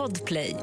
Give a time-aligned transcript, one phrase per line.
[0.00, 0.56] Podplay.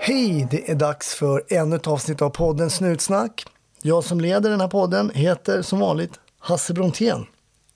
[0.00, 3.46] Hej, det är dags för ännu ett avsnitt av podden Snutsnack.
[3.82, 7.26] Jag som leder den här podden heter som vanligt Hasse Brontén.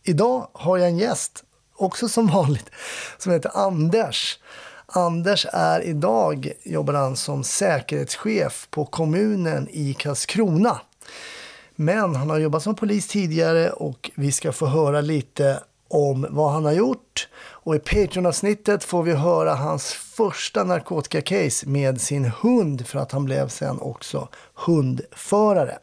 [0.05, 1.45] Idag har jag en gäst,
[1.77, 2.71] också som vanligt,
[3.19, 4.39] som heter Anders.
[4.87, 10.81] Anders är idag, jobbar han som säkerhetschef på kommunen i Karlskrona.
[11.77, 15.61] Men han har jobbat som polis tidigare och vi ska få höra lite
[15.91, 17.29] om vad han har gjort.
[17.39, 23.25] Och i Patreon-avsnittet får vi höra hans första narkotikacase med sin hund för att han
[23.25, 25.79] blev sen också hundförare.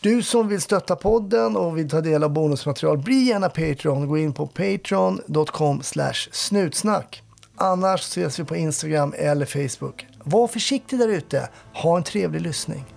[0.00, 4.08] Du som vill stötta podden och vill ta del av bonusmaterial, bli gärna Patreon.
[4.08, 5.82] Gå in på patreon.com
[6.32, 7.22] snutsnack.
[7.56, 10.06] Annars ses vi på Instagram eller Facebook.
[10.24, 11.48] Var försiktig där ute.
[11.74, 12.93] Ha en trevlig lyssning.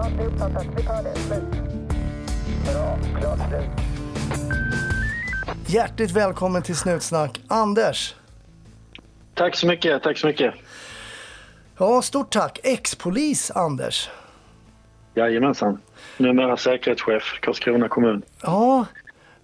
[0.00, 0.66] Ja, det är uppfattat.
[0.76, 1.14] Vi tar det.
[1.16, 1.42] Slut.
[2.72, 2.98] Bra.
[3.20, 3.64] Klart slut.
[5.66, 8.14] Hjärtligt välkommen till Snutsnack, Anders.
[9.34, 10.54] Tack så mycket, tack så mycket.
[11.78, 12.60] Ja, stort tack.
[12.62, 14.10] Ex-polis Anders.
[15.14, 15.78] Jajamensan.
[16.16, 18.22] Numera säkerhetschef, Karlskrona kommun.
[18.42, 18.84] Ja,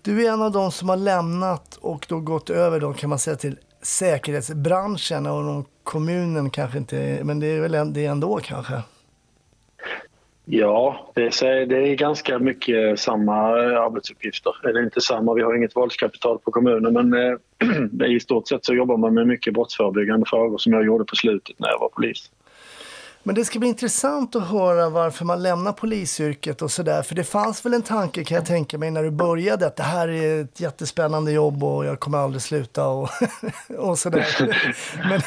[0.03, 3.19] du är en av de som har lämnat och då gått över då kan man
[3.19, 8.83] säga till säkerhetsbranschen och kommunen kanske inte, men det är väl det ändå kanske.
[10.49, 13.35] Ja, det är, det är ganska mycket samma
[13.87, 14.69] arbetsuppgifter.
[14.69, 17.39] Eller inte samma, vi har inget våldskapital på kommunen men
[18.03, 21.17] eh, i stort sett så jobbar man med mycket brottsförebyggande frågor som jag gjorde på
[21.17, 22.31] slutet när jag var polis.
[23.23, 27.03] Men det ska bli intressant att höra varför man lämnar polisyrket och sådär.
[27.03, 29.83] För det fanns väl en tanke kan jag tänka mig när du började att det
[29.83, 33.09] här är ett jättespännande jobb och jag kommer aldrig sluta och,
[33.79, 34.27] och sådär.
[35.09, 35.21] Men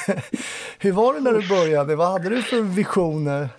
[0.80, 1.96] hur var det när du började?
[1.96, 3.50] Vad hade du för visioner?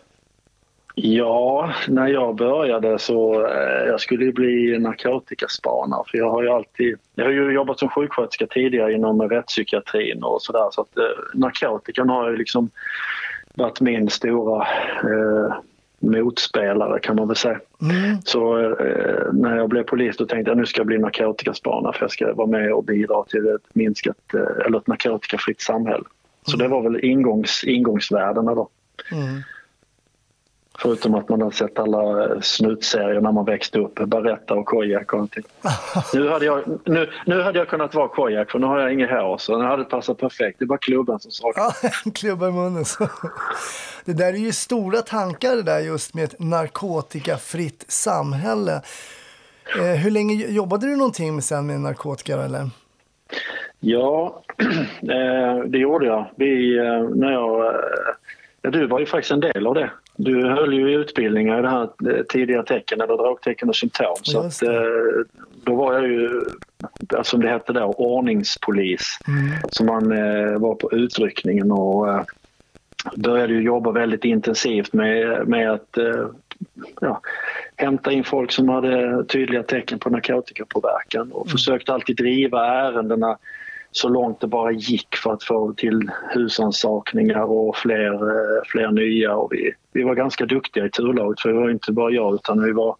[1.02, 6.98] Ja, när jag började så eh, jag skulle bli narkotikaspanare för jag har ju alltid,
[7.14, 12.08] jag har ju jobbat som sjuksköterska tidigare inom rättspsykiatrin och sådär så att eh, narkotikan
[12.08, 12.70] har ju liksom
[13.54, 14.66] varit min stora
[15.02, 15.54] eh,
[15.98, 17.60] motspelare kan man väl säga.
[18.24, 22.02] Så eh, när jag blev polis då tänkte jag nu ska jag bli narkotikaspanare för
[22.02, 26.04] jag ska vara med och bidra till ett minskat eh, eller ett narkotikafritt samhälle.
[26.46, 28.68] Så det var väl ingångs, ingångsvärdena då.
[29.12, 29.42] Mm.
[30.82, 35.20] Förutom att man har sett alla snutserier när man växte upp, Baretta och Kojak och
[35.20, 35.44] allting.
[36.14, 39.10] nu, hade jag, nu, nu hade jag kunnat vara Kojak för nu har jag inget
[39.10, 40.58] hår så det hade passat perfekt.
[40.58, 41.80] Det var klubban som saknades.
[41.82, 42.84] Ja, en klubba i munnen.
[42.84, 43.08] Så.
[44.04, 48.82] Det där är ju stora tankar det där just med ett narkotikafritt samhälle.
[49.78, 52.70] Eh, hur länge jobbade du någonting med sen med narkotika eller?
[53.80, 54.42] Ja,
[55.02, 56.30] eh, det gjorde jag.
[56.36, 57.74] Vi, eh, när jag
[58.62, 59.90] ja, du var ju faktiskt en del av det.
[60.24, 64.16] Du höll ju utbildningar i det här eh, tidiga tecken eller drogtecken och symptom.
[64.22, 64.70] Så att, eh,
[65.64, 66.42] då var jag ju,
[67.08, 69.18] ja, som det hette då, ordningspolis.
[69.70, 72.22] Så man eh, var på utryckningen och eh,
[73.16, 76.26] började ju jobba väldigt intensivt med, med att eh,
[77.00, 77.20] ja,
[77.76, 83.38] hämta in folk som hade tydliga tecken på narkotikapåverkan och försökte alltid driva ärendena
[83.92, 89.34] så långt det bara gick för att få till husansakningar och fler, eh, fler nya.
[89.36, 92.62] Och vi, vi var ganska duktiga i turlaget för det var inte bara jag utan
[92.64, 92.96] vi var,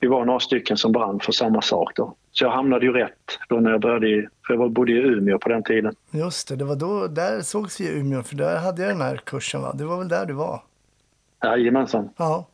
[0.00, 1.92] vi var några stycken som brann för samma sak.
[1.96, 2.14] Då.
[2.32, 4.96] Så jag hamnade ju rätt då när jag började i, för jag var- bodde i
[4.96, 5.94] Umeå på den tiden.
[6.10, 9.00] Just det, det var då, där sågs vi i Umeå för där hade jag den
[9.00, 9.72] här kursen va?
[9.78, 10.62] Det var väl där du var?
[11.44, 12.08] Jajamensan.
[12.16, 12.46] Ja.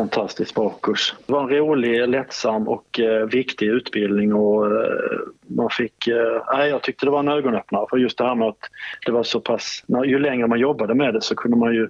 [0.00, 1.14] Fantastiskt bra kurs.
[1.26, 6.82] Det var en rolig, lättsam och eh, viktig utbildning och eh, man fick, eh, jag
[6.82, 8.70] tyckte det var en ögonöppnare för just det här med att
[9.06, 11.88] det var så pass, när, ju längre man jobbade med det så kunde man ju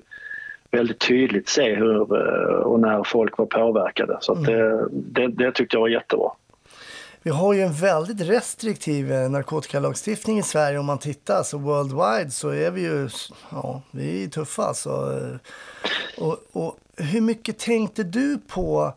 [0.71, 4.17] väldigt tydligt se hur eh, och när folk var påverkade.
[4.21, 6.31] Så att det, det, det tyckte jag var jättebra.
[7.23, 11.43] Vi har ju en väldigt restriktiv eh, narkotikalagstiftning i Sverige om man tittar.
[11.43, 13.09] Så worldwide så är vi ju,
[13.51, 14.91] ja, vi är tuffa alltså.
[14.91, 18.95] Eh, och, och hur mycket tänkte du på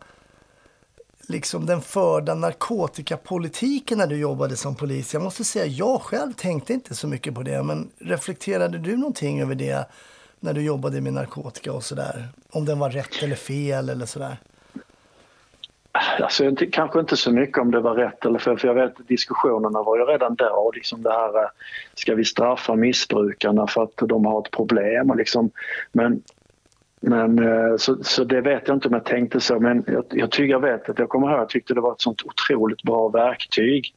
[1.28, 5.14] liksom den förda narkotikapolitiken när du jobbade som polis?
[5.14, 7.62] Jag måste säga, jag själv tänkte inte så mycket på det.
[7.62, 9.88] Men reflekterade du någonting över det
[10.40, 12.28] när du jobbade med narkotika och sådär?
[12.50, 14.36] Om den var rätt eller fel eller sådär?
[16.20, 19.00] Alltså, inte- kanske inte så mycket om det var rätt eller fel, för jag vet
[19.00, 20.72] att diskussionerna var ju redan då.
[20.74, 21.48] Liksom det här, eh,
[21.94, 25.10] ska vi straffa missbrukarna för att de har ett problem?
[25.10, 25.50] Och liksom,
[25.92, 26.22] men
[27.06, 30.30] men, eh, så, så det vet jag inte om jag tänkte så, men jag, jag
[30.30, 33.08] tycker jag vet att jag kommer ihåg, jag tyckte det var ett sånt otroligt bra
[33.08, 33.94] verktyg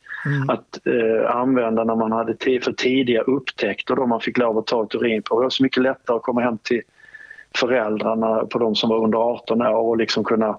[0.47, 4.67] att eh, använda när man hade tid för tidiga upptäckter då man fick lov att
[4.67, 5.39] ta ett urinprov.
[5.39, 6.81] Det var så mycket lättare att komma hem till
[7.55, 10.57] föräldrarna på de som var under 18 år och liksom kunna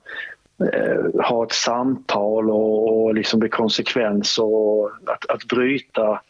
[0.61, 6.21] eh, ha ett samtal och, och liksom bli konsekvens och att, att bryta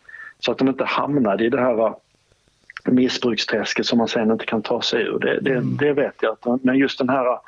[0.40, 1.94] så att de inte hamnade i det här
[2.84, 5.18] missbruksträsket som man sen inte kan ta sig ur.
[5.18, 5.76] Det, det, Mm.
[5.76, 6.60] det vet jag.
[6.62, 7.38] Men just den här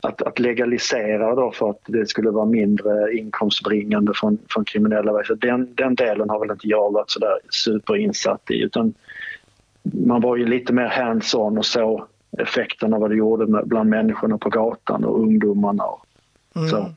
[0.00, 5.48] att, att legalisera då för att det skulle vara mindre inkomstbringande från, från kriminella verksamheter.
[5.48, 8.94] Den, den delen har väl inte jag varit så där superinsatt i utan
[9.82, 12.06] man var ju lite mer hands-on och så
[12.38, 15.84] effekten av vad det gjorde bland människorna på gatan och ungdomarna.
[15.84, 16.04] Och,
[16.58, 16.70] Mm.
[16.70, 16.94] så.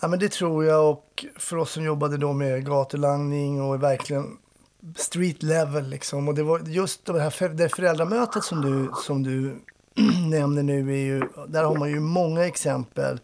[0.00, 4.38] Ja, men det tror jag och för oss som jobbade då med gatulangning och verkligen
[4.96, 6.28] street level liksom.
[6.28, 9.56] Och det var just det här det föräldramötet som du, som du
[10.30, 13.20] nämner nu är ju, där har man ju många exempel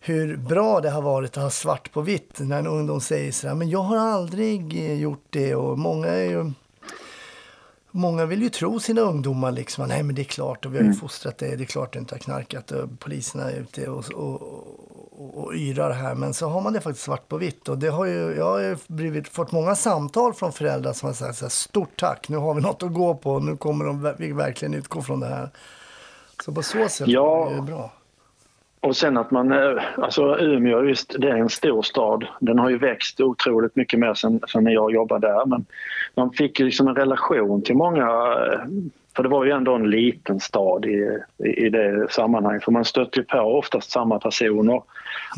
[0.00, 3.48] hur bra det har varit att ha svart på vitt när en ungdom säger så
[3.48, 6.52] här, men jag har aldrig eh, gjort det och många är ju
[7.96, 10.84] Många vill ju tro sina ungdomar liksom, nej men det är klart och vi har
[10.84, 14.04] ju fostrat dig, det är klart du inte har knarkat och poliserna är ute och,
[14.14, 14.42] och,
[15.18, 16.14] och, och yrar här.
[16.14, 18.58] Men så har man det faktiskt svart på vitt och det har ju, jag har
[18.60, 22.36] ju blivit, fått många samtal från föräldrar som har sagt så här, stort tack, nu
[22.36, 25.50] har vi något att gå på, nu kommer de vi verkligen utgå från det här.
[26.44, 27.50] Så på så sätt Ja.
[27.50, 27.92] är det bra.
[28.84, 32.26] Och sen att man, eh, alltså Umeå just, det är en stor stad.
[32.40, 35.46] Den har ju växt otroligt mycket mer sen, sen jag jobbade där.
[35.46, 35.64] Men
[36.14, 38.60] man fick ju liksom en relation till många, eh,
[39.16, 42.64] för det var ju ändå en liten stad i, i, det sammanhanget.
[42.64, 44.82] För man stötte ju på oftast samma personer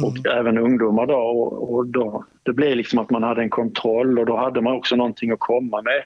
[0.02, 1.16] och även ungdomar då.
[1.16, 2.25] Och, och då.
[2.42, 5.40] Det blev liksom att man hade en kontroll och då hade man också någonting att
[5.40, 6.02] komma med.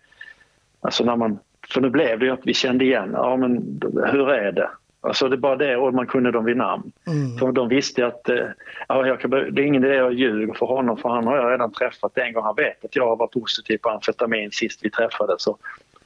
[0.81, 1.39] Alltså när man,
[1.69, 3.81] för nu blev det ju att vi kände igen, ja men
[4.13, 4.69] hur är det?
[5.01, 6.93] Alltså det är bara det och man kunde dem vid namn.
[7.07, 7.39] Mm.
[7.39, 8.45] För de visste att eh,
[8.89, 11.53] ja, jag kan, det är ingen idé jag ljuger för honom för han har jag
[11.53, 12.45] redan träffat en gång.
[12.45, 15.43] Han vet att jag var positiv på amfetamin sist vi träffades.
[15.43, 15.57] Så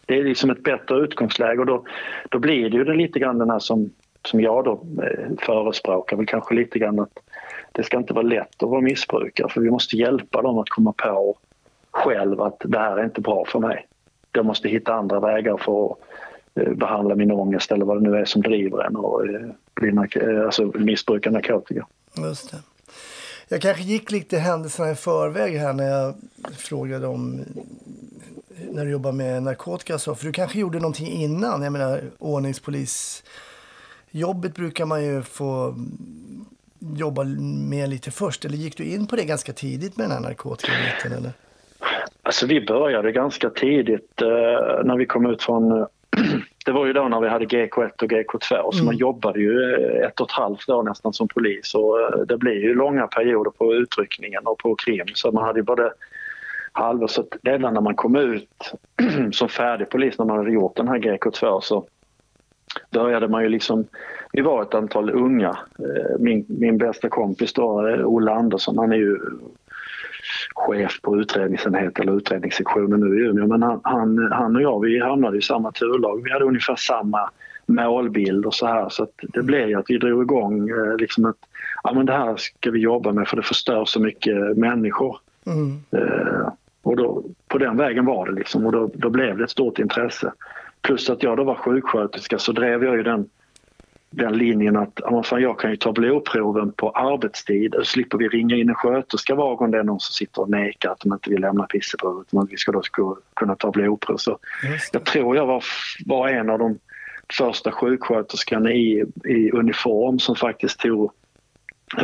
[0.06, 1.84] det är liksom ett bättre utgångsläge och då,
[2.28, 3.90] då blir det ju det lite grann den här som,
[4.24, 7.18] som jag då eh, förespråkar väl kanske lite grann att
[7.72, 10.92] det ska inte vara lätt att vara missbrukare för vi måste hjälpa dem att komma
[10.92, 11.36] på
[11.90, 13.86] själv att det här är inte bra för mig.
[14.32, 15.98] Jag måste hitta andra vägar för att
[16.54, 19.40] behandla min ångest eller vad det nu är som driver en och eh,
[19.74, 21.86] bli nark- eh, alltså missbruka narkotika.
[22.16, 22.56] Just det.
[23.48, 26.14] Jag kanske gick lite händelserna i förväg här när jag
[26.56, 27.40] frågade om
[28.72, 30.14] när du jobbar med narkotika så.
[30.14, 31.62] För du kanske gjorde någonting innan.
[31.62, 35.74] Jag menar ordningspolisjobbet brukar man ju få
[36.96, 37.24] jobba
[37.68, 38.44] med lite först.
[38.44, 41.12] Eller gick du in på det ganska tidigt med den här narkotikabiten?
[41.12, 41.32] Eller?
[42.22, 44.28] Alltså vi började ganska tidigt eh,
[44.84, 45.86] när vi kom ut från eh,
[46.64, 50.06] det var ju då när vi hade GK1 och GK2 så man jobbade ju eh,
[50.06, 53.50] ett och ett halvt år nästan som polis och eh, det blir ju långa perioder
[53.50, 55.92] på utryckningen och på krim så man hade ju både
[56.72, 58.74] halvår så redan när man kom ut
[59.32, 61.86] som färdig polis när man hade gjort den här GK2 så
[62.90, 63.86] började man ju liksom,
[64.32, 65.58] vi var ett antal unga.
[65.78, 67.64] Eh, Min, min bästa kompis då,
[68.04, 69.18] Olle Andersson, han är ju
[70.54, 73.46] chef på utredningsenhet eller utredningssektionen nu i Umeå.
[73.46, 76.22] Men han, han, han och jag vi hamnade i samma turlag.
[76.24, 77.30] Vi hade ungefär samma
[77.66, 78.88] målbild och så här.
[78.88, 81.36] Så det blev ju att vi drog igång eh, liksom att
[81.82, 85.18] ja, men det här ska vi jobba med för det förstör så mycket människor.
[85.46, 85.80] Mm.
[85.90, 86.48] Eh,
[86.82, 89.78] och då, på den vägen var det liksom och då, då blev det ett stort
[89.78, 90.32] intresse.
[90.82, 93.28] Plus att jag då var sjuksköterska så drev jag ju den,
[94.16, 98.56] den linjen att fan, jag kan ju ta blodproven på arbetstid och slipper vi ringa
[98.56, 101.30] in en sköterska var gång det är någon som sitter och nekar att de inte
[101.30, 102.32] vill lämna pisseprovet.
[102.32, 102.82] Men vi ska då
[103.36, 104.16] kunna ta blodprov.
[104.16, 104.38] Så
[104.92, 105.64] jag tror jag var,
[106.06, 106.78] var en av de
[107.38, 111.10] första sjuksköterskorna i, i uniform som faktiskt tog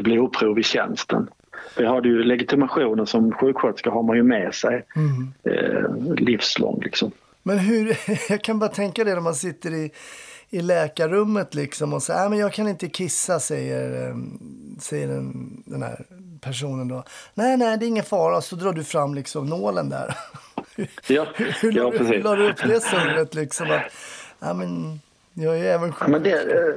[0.02, 1.28] blodprov i tjänsten.
[1.76, 5.32] Jag hade ju legitimationen som sjuksköterska har man ju med sig Mm.
[5.44, 7.10] eh, livslång liksom.
[7.42, 7.96] Men hur,
[8.28, 9.90] jag kan bara tänka det när man sitter i,
[10.50, 14.14] i läkarrummet liksom och säger, "Nej, men jag kan inte kissa, säger, eh,
[14.80, 16.04] säger den, den här
[16.40, 17.04] personen då.
[17.34, 18.40] Nej, nej, det är ingen fara.
[18.40, 20.14] Så drar du fram liksom nålen där.
[21.08, 22.24] Ja, hur, ja du- hur precis.
[22.24, 23.70] la du upp det surret liksom?
[23.70, 23.82] Att,
[24.40, 25.00] ja, men
[25.34, 26.08] jag är även sjuk.
[26.08, 26.74] Men det, eh,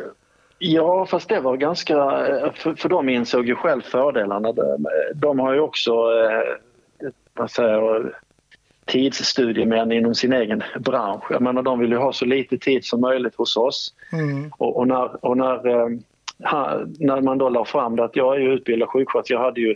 [0.59, 1.93] ja, fast det var ganska...
[2.27, 4.53] eh, För, för de insåg ju själv fördelarna.
[5.15, 8.15] De, har ju också, eh, vad säger
[8.85, 11.23] tidsstudiemän inom sin egen bransch.
[11.29, 13.93] Jag menar, de vill ju ha så lite tid som möjligt hos oss.
[14.11, 14.51] Mm.
[14.57, 15.87] Och, och när, och när, eh,
[16.51, 19.61] ha, när man då la fram det att jag är ju utbildad sjuksköterska, jag hade
[19.61, 19.75] ju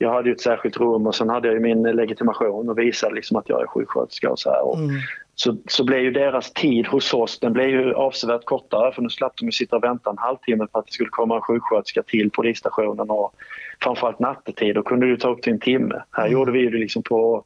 [0.00, 3.14] jag hade ju ett särskilt rum och sen hade jag ju min legitimation och visade
[3.14, 4.66] liksom att jag är sjuksköterska och så här.
[4.66, 4.90] Och, Mm.
[5.34, 9.08] så, så blev ju deras tid hos oss den blev ju avsevärt kortare för nu
[9.10, 12.02] slapp de ju sitta och vänta en halvtimme på att det skulle komma en sjuksköterska
[12.02, 13.34] till polisstationen och
[13.82, 16.02] framförallt nattetid då kunde det ta upp till en timme.
[16.10, 17.44] Här gjorde vi ju det liksom på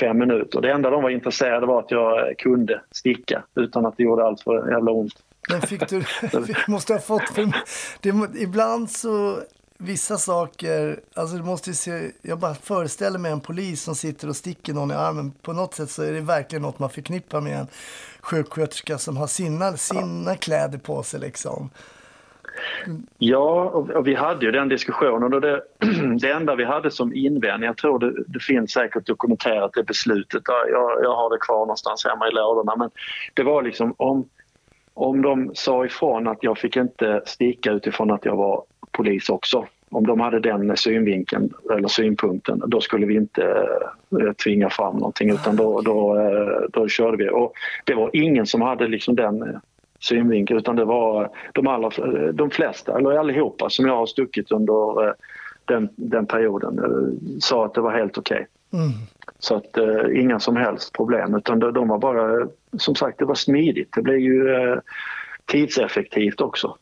[0.00, 0.60] fem minuter.
[0.60, 4.40] Det enda de var intresserade var att jag kunde sticka utan att det gjorde allt
[4.40, 5.14] för jävla ont.
[5.50, 6.02] Men fick du,
[6.68, 7.52] måste ha fått, för
[8.00, 9.38] det, ibland så,
[9.78, 14.36] vissa saker, alltså du måste se, jag bara föreställer mig en polis som sitter och
[14.36, 15.32] sticker någon i armen.
[15.42, 17.66] På något sätt så är det verkligen något man förknippar med en
[18.20, 21.70] sjuksköterska som har sina, sina kläder på sig liksom.
[23.18, 25.62] Ja, och vi hade ju den diskussionen och det,
[26.20, 30.42] det enda vi hade som invändning, jag tror det, det finns säkert dokumenterat det beslutet,
[30.46, 32.90] jag, jag har det kvar någonstans hemma i lådorna, men
[33.34, 34.28] det var liksom om,
[34.94, 39.66] om de sa ifrån att jag fick inte sticka utifrån att jag var polis också,
[39.90, 43.68] om de hade den synvinkeln eller synpunkten, då skulle vi inte
[44.20, 47.30] äh, tvinga fram någonting utan då, då, äh, då körde vi.
[47.30, 47.52] Och
[47.84, 49.58] det var ingen som hade liksom den eh,
[50.00, 51.90] synvinkel utan det var de, allra,
[52.32, 55.12] de flesta, eller allihopa som jag har stuckit under eh,
[55.64, 58.46] den, den perioden eh, sa att det var helt okej.
[58.70, 58.84] Okay.
[58.84, 58.92] Mm.
[59.38, 62.48] Så att uh, inga som helst problem utan de, de, var bara,
[62.78, 63.88] som sagt det var smidigt.
[63.94, 64.78] Det blev ju uh,
[65.46, 66.76] tidseffektivt också.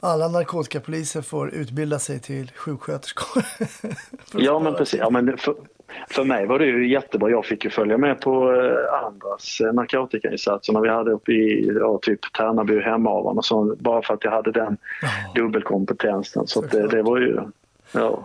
[0.00, 3.44] Alla narkotikapoliser får utbilda sig till sjuksköterskor.
[4.42, 5.54] ja men precis, ja, men för,
[6.10, 7.30] för mig var det ju jättebra.
[7.30, 11.72] Jag fick ju följa med på eh, andras eh, narkotikainsatser när vi hade uppe i
[11.80, 15.42] ja, typ Tärnaby och Hemavan och så, bara för att jag hade den ja.
[15.42, 16.46] dubbelkompetensen.
[16.46, 17.40] Så det, det, var ju,
[17.92, 18.24] ja.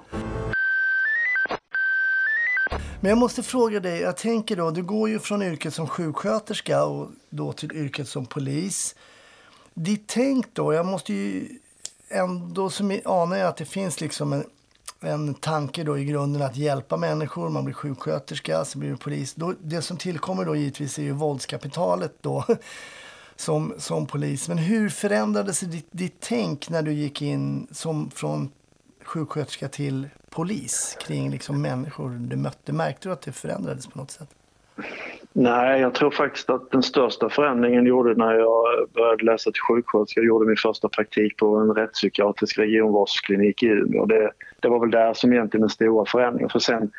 [3.01, 6.85] Men jag måste fråga dig, jag tänker då, du går ju från yrket som sjuksköterska
[6.85, 8.95] och då till yrket som polis.
[9.73, 11.47] Ditt tänk då, jag måste ju
[12.09, 14.43] ändå, som anar jag att det finns liksom en
[15.03, 17.49] en tanke då i grunden att hjälpa människor.
[17.49, 19.33] Man blir sjuksköterska, så blir man polis.
[19.33, 22.45] Då, det som tillkommer då givetvis är ju våldskapitalet då
[23.35, 24.47] som, som polis.
[24.47, 28.51] Men hur förändrades ditt, ditt tänk när du gick in som från
[29.03, 32.73] sjuksköterska till polis kring liksom människor du mötte?
[32.73, 34.29] Märkte du att det förändrades på något sätt?
[35.35, 40.19] Nej, jag tror faktiskt att den största förändringen gjorde när jag började läsa till sjuksköterska.
[40.19, 44.05] Jag gjorde min första praktik på en rättspsykiatrisk regionvårdsklinik i Umeå.
[44.05, 46.49] Det, det var väl där som egentligen den stora förändringen.
[46.49, 46.91] För sen,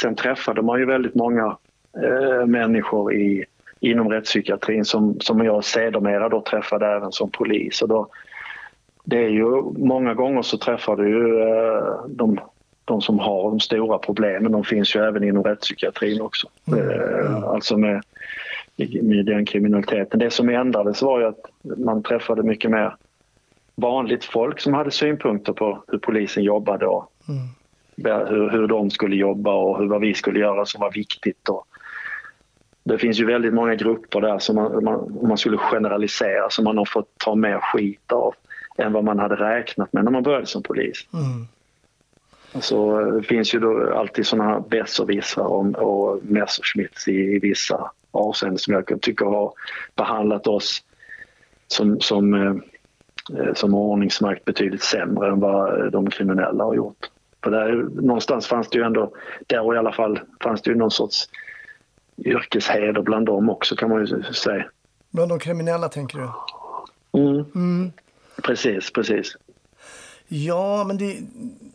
[0.00, 1.56] sen träffade man ju väldigt många
[2.02, 3.44] eh, människor i,
[3.80, 7.82] inom rättspsykiatrin som, som jag sedermera då träffade även som polis.
[7.82, 8.08] Och då,
[9.04, 12.40] det är ju, många gånger så träffar du ju eh, de
[12.88, 16.48] de som har de stora problemen, de finns ju även inom rättspsykiatrin också.
[16.68, 16.90] Mm.
[16.90, 17.44] Mm.
[17.44, 18.02] Alltså med,
[19.02, 20.18] med den kriminaliteten.
[20.18, 22.96] Det som ändrades var ju att man träffade mycket mer
[23.74, 28.26] vanligt folk som hade synpunkter på hur polisen jobbade och mm.
[28.26, 31.48] hur, hur de skulle jobba och hur, vad vi skulle göra som var viktigt.
[31.48, 31.66] Och
[32.84, 36.78] det finns ju väldigt många grupper där som man, man, man skulle generalisera som man
[36.78, 38.34] har fått ta mer skit av
[38.76, 41.06] än vad man hade räknat med när man började som polis.
[41.12, 41.46] Mm.
[42.60, 48.58] Så det finns ju då alltid sådana besserwissrar och, och Messerschmitts i, i vissa avseenden
[48.58, 49.52] som jag tycker har
[49.96, 50.82] behandlat oss
[51.66, 57.10] som, som, eh, som ordningsmakt betydligt sämre än vad de kriminella har gjort.
[57.44, 59.12] För där, någonstans fanns det ju ändå,
[59.46, 61.28] där i alla fall, fanns det ju någon sorts
[62.24, 64.64] yrkesheder bland dem också kan man ju säga.
[65.10, 66.30] Bland de kriminella tänker du?
[67.20, 67.44] Mm.
[67.54, 67.92] mm.
[68.42, 69.36] Precis, precis.
[70.28, 71.18] Ja, men det,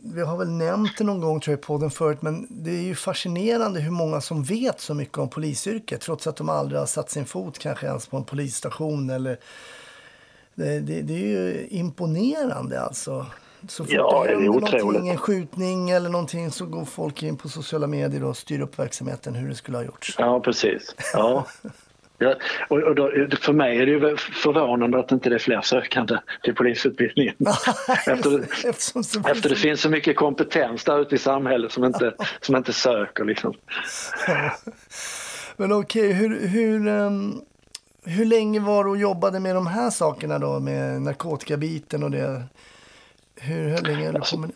[0.02, 2.82] vi har väl nämnt det någon gång tror jag, på podden förut, men det är
[2.82, 6.86] ju fascinerande hur många som vet så mycket om polisyrket trots att de aldrig har
[6.86, 9.10] satt sin fot kanske ens på en polisstation.
[9.10, 9.38] Eller,
[10.54, 13.26] det, det, det är ju imponerande alltså.
[13.68, 15.02] Så fort ja, det, det är otroligt.
[15.02, 19.34] en skjutning eller någonting så går folk in på sociala medier och styr upp verksamheten
[19.34, 20.14] hur det skulle ha gjorts.
[20.18, 20.94] Ja, precis.
[21.12, 21.46] Ja.
[22.18, 22.34] Ja,
[22.68, 26.54] och, och då, för mig är det förvånande att inte det är fler sökande till
[26.54, 27.34] polisutbildningen.
[28.06, 28.42] efter,
[29.30, 33.24] efter det finns så mycket kompetens där ute i samhället som inte, som inte söker.
[33.24, 33.54] Liksom.
[35.56, 37.40] Men okej, okay, hur, hur, um,
[38.04, 40.60] hur länge var du och jobbade med de här sakerna då?
[40.60, 42.42] Med narkotikabiten och det?
[43.40, 44.54] Hur, hur länge höll du på med det?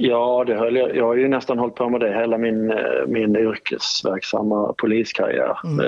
[0.00, 3.06] Ja, det höll jag, jag har ju nästan hållit på med det hela min, eh,
[3.06, 5.58] min yrkesverksamma poliskarriär.
[5.64, 5.86] Mm.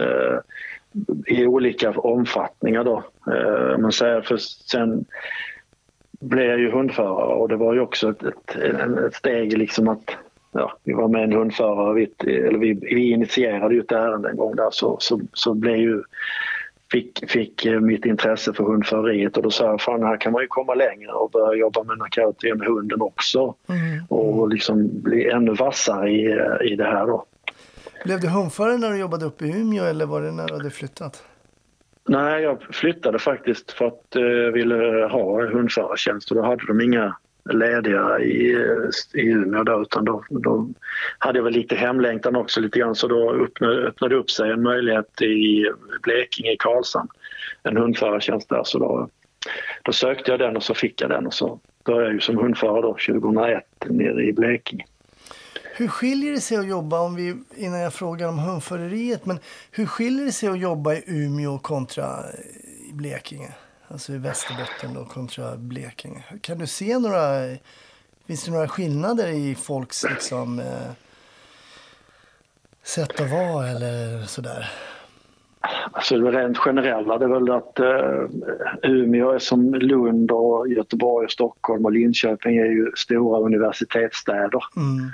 [1.26, 3.04] I olika omfattningar då.
[3.32, 5.04] Eh, man säger för sen
[6.20, 8.56] blev jag ju hundförare och det var ju också ett, ett,
[9.06, 10.16] ett steg liksom att
[10.52, 14.36] ja, vi var med en hundförare, vi, eller vi, vi initierade ju ett ärende en
[14.36, 16.02] gång där så, så, så blev ju
[16.90, 20.42] fick, fick eh, mitt intresse för hundföreriet och då sa jag fan här kan man
[20.42, 24.04] ju komma längre och börja jobba med narkotika med hunden också mm.
[24.08, 27.24] och liksom bli ännu vassare i, eh, i det här då.
[28.04, 30.70] Blev du hundförare när du jobbade uppe i Umeå eller var det när du hade
[30.70, 31.24] flyttat?
[32.08, 37.16] Nej, jag flyttade faktiskt för att jag ville ha hundförartjänst och då hade de inga
[37.50, 40.68] lediga i, eh, i Umeå då, utan då, då
[41.18, 44.62] hade jag väl lite hemlängtan också lite grann så då öppnade, öppnade upp sig en
[44.62, 45.66] möjlighet i
[46.02, 47.08] Blekinge, i Karlshamn
[47.62, 48.64] en hundförartjänst där.
[48.64, 49.08] Så då,
[49.82, 52.38] då sökte jag den och så fick jag den och så började jag ju som
[52.38, 54.84] hundförare då 2001 nere i Blekinge.
[55.80, 59.38] Hur skiljer det sig att jobba, om vi, innan jag frågar om hundföreriet, men
[59.70, 62.06] hur skiljer det sig att jobba i Umeå kontra
[62.88, 63.54] i Blekinge?
[63.88, 66.24] Alltså i Västerbotten då kontra Blekinge.
[66.40, 67.56] Kan du se några,
[68.26, 70.90] finns det några skillnader i folks liksom, eh,
[72.82, 74.70] sätt att vara eller sådär?
[75.92, 81.24] Alltså det rent generella det är väl att eh, Umeå är som Lund och Göteborg
[81.24, 84.64] och Stockholm och Linköping är ju stora universitetsstäder.
[84.76, 85.10] Mm.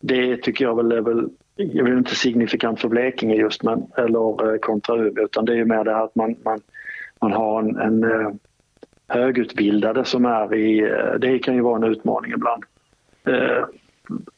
[0.00, 4.52] Det tycker jag väl är väl, jag vill inte signifikant för Blekinge just men, eller
[4.52, 6.60] eh, kontra Umeå utan det är ju mer det här att man, man,
[7.20, 8.30] man har en, en eh,
[9.08, 12.64] högutbildade som är i, eh, det kan ju vara en utmaning ibland.
[13.24, 13.64] Eh,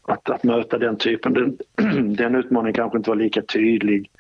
[0.03, 1.59] att, att möta den typen, den,
[2.17, 4.11] den utmaningen kanske inte var lika tydlig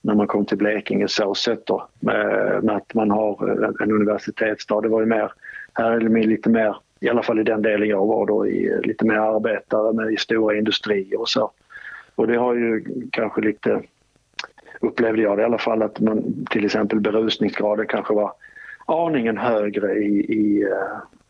[0.00, 3.48] när man kom till Blekinge så sett då med, med att man har
[3.82, 4.80] en universitetsstad.
[4.80, 5.32] Det var ju mer,
[5.74, 8.80] här är det lite mer, i alla fall i den delen jag var då, i,
[8.82, 11.50] lite mer arbetare med i stora industrier och så.
[12.14, 13.82] Och det har ju kanske lite,
[14.80, 18.32] upplevde jag det i alla fall, att man till exempel berusningsgraden kanske var
[18.86, 20.70] aningen högre i, i uh,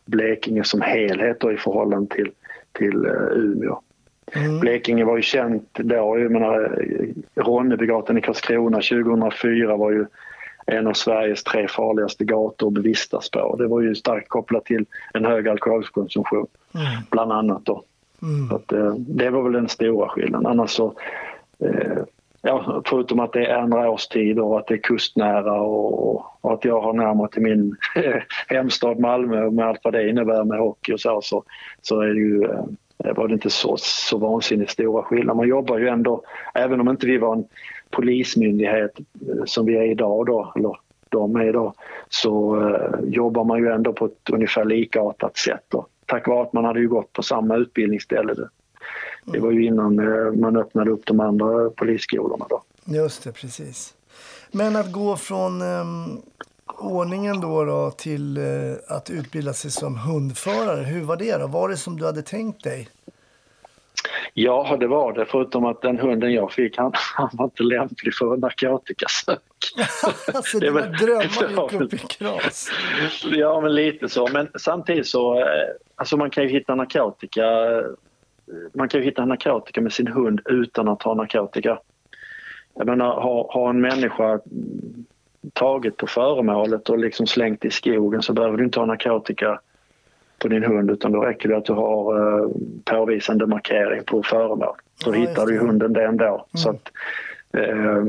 [0.04, 2.30] Blekinge som helhet då, i förhållande till,
[2.72, 3.80] till uh, Umeå.
[4.32, 4.60] Mm.
[4.60, 6.18] Blekinge var ju känt då.
[6.18, 6.84] Jag menar,
[7.34, 10.06] Ronnebygatan i Karlskrona 2004 var ju
[10.66, 13.56] en av Sveriges tre farligaste gator att bevistas på.
[13.56, 16.86] Det var ju starkt kopplat till en hög alkoholkonsumtion, Mm.
[17.10, 17.64] bland annat.
[17.64, 17.82] Då.
[18.22, 18.56] Mm.
[18.56, 20.46] Att, eh, det var väl den stora skillnaden.
[20.46, 20.94] Annars så,
[21.58, 21.98] eh,
[22.42, 26.64] ja, förutom att det är andra årstider och att det är kustnära och, och att
[26.64, 27.76] jag har närmare till min
[28.48, 31.44] hemstad Malmö och med allt vad det innebär med hockey och så, så,
[31.82, 32.64] så är det ju eh,
[33.16, 35.36] var det inte så, så vansinnigt stora skillnader.
[35.36, 36.22] Man jobbar ju ändå,
[36.54, 37.44] även om inte vi var en
[37.90, 40.76] polismyndighet eh, som vi är idag då, eller
[41.08, 41.74] de är idag,
[42.08, 45.64] så eh, jobbar man ju ändå på ett ungefär likartat sätt.
[45.68, 45.86] Då.
[46.06, 48.34] Tack vare att man hade ju gått på samma utbildningsställe.
[48.34, 48.48] Det,
[49.24, 52.62] det var ju innan eh, man öppnade upp de andra polisskolorna då.
[52.84, 53.94] Just det, precis.
[54.50, 56.22] Men att gå från um,
[56.78, 58.44] ordningen då, då till eh,
[58.88, 61.46] att utbilda sig som hundförare, hur var det då?
[61.46, 62.88] Var det som du hade tänkt dig?
[64.34, 65.26] Ja, det var det.
[65.26, 69.38] Förutom att den hunden jag fick, han, han var inte lämplig för narkotikasök.
[70.34, 72.70] alltså dina drömmar gick upp i kras.
[73.24, 74.28] Ja, men lite så.
[74.32, 75.46] Men samtidigt så, eh,
[75.94, 77.44] alltså man kan ju hitta narkotika.
[77.44, 77.82] eh,
[78.74, 81.78] Man kan ju hitta narkotika med sin hund utan att ha narkotika.
[82.74, 84.40] Jag menar, har, har en människa
[85.52, 89.60] tagit på föremålet och liksom slängt i skogen så behöver du inte ha narkotika
[90.46, 92.48] på din hund utan då räcker det att du har eh,
[92.84, 94.76] påvisande markering på föremål.
[95.04, 96.46] Då Ja, hittar du hunden det ändå.
[96.54, 96.92] Så att,
[97.52, 98.04] eh,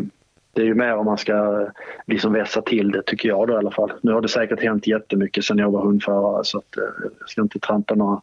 [0.54, 1.68] det är ju mer om man ska
[2.08, 3.94] liksom vässa till det tycker jag då i alla fall.
[4.02, 6.84] Nu har det säkert hänt jättemycket sen jag var hundförare så att, eh,
[7.20, 8.22] jag ska inte trampa några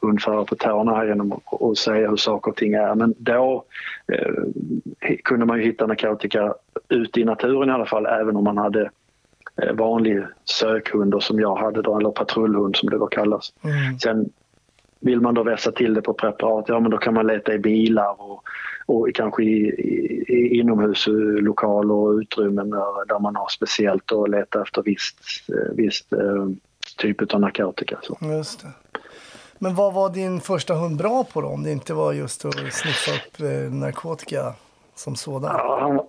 [0.00, 2.94] hundförare på tårna här genom att säga hur saker och ting är.
[2.94, 3.64] Men då
[4.12, 6.54] eh, kunde man ju hitta narkotika
[6.88, 8.88] ute i naturen i alla fall även om man hade eh,
[9.74, 13.52] vanlig sökhund som jag hade då, eller patrullhund som det då kallas.
[13.64, 13.98] Mm.
[13.98, 14.30] Sen
[15.00, 17.58] vill man då vässa till det på preparat, ja men då kan man leta i
[17.58, 18.42] bilar och,
[18.86, 24.62] och kanske i, i, i inomhuslokaler och utrymmen där, där man har speciellt och leta
[24.62, 26.48] efter visst, eh, visst eh,
[26.98, 27.98] typ av narkotika.
[28.02, 28.18] Så.
[28.20, 28.68] Just det.
[29.58, 31.48] Men vad var din första hund bra på då?
[31.48, 34.54] Om det inte var just att sniffa upp eh, narkotika
[34.94, 35.50] som sådan?
[35.58, 36.00] Ja, han,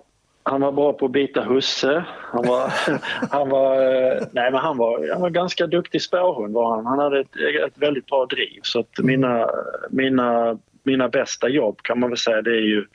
[0.48, 2.04] han var bra på att bita husse.
[2.32, 2.72] Han var,
[3.30, 6.54] han var, eh, nej, men han var, han var ganska duktig spårhund.
[6.54, 6.86] Var han.
[6.86, 8.60] han hade ett, ett väldigt bra driv.
[8.62, 9.50] Så att mina,
[9.90, 12.86] mina, mina bästa jobb kan man väl säga det är ju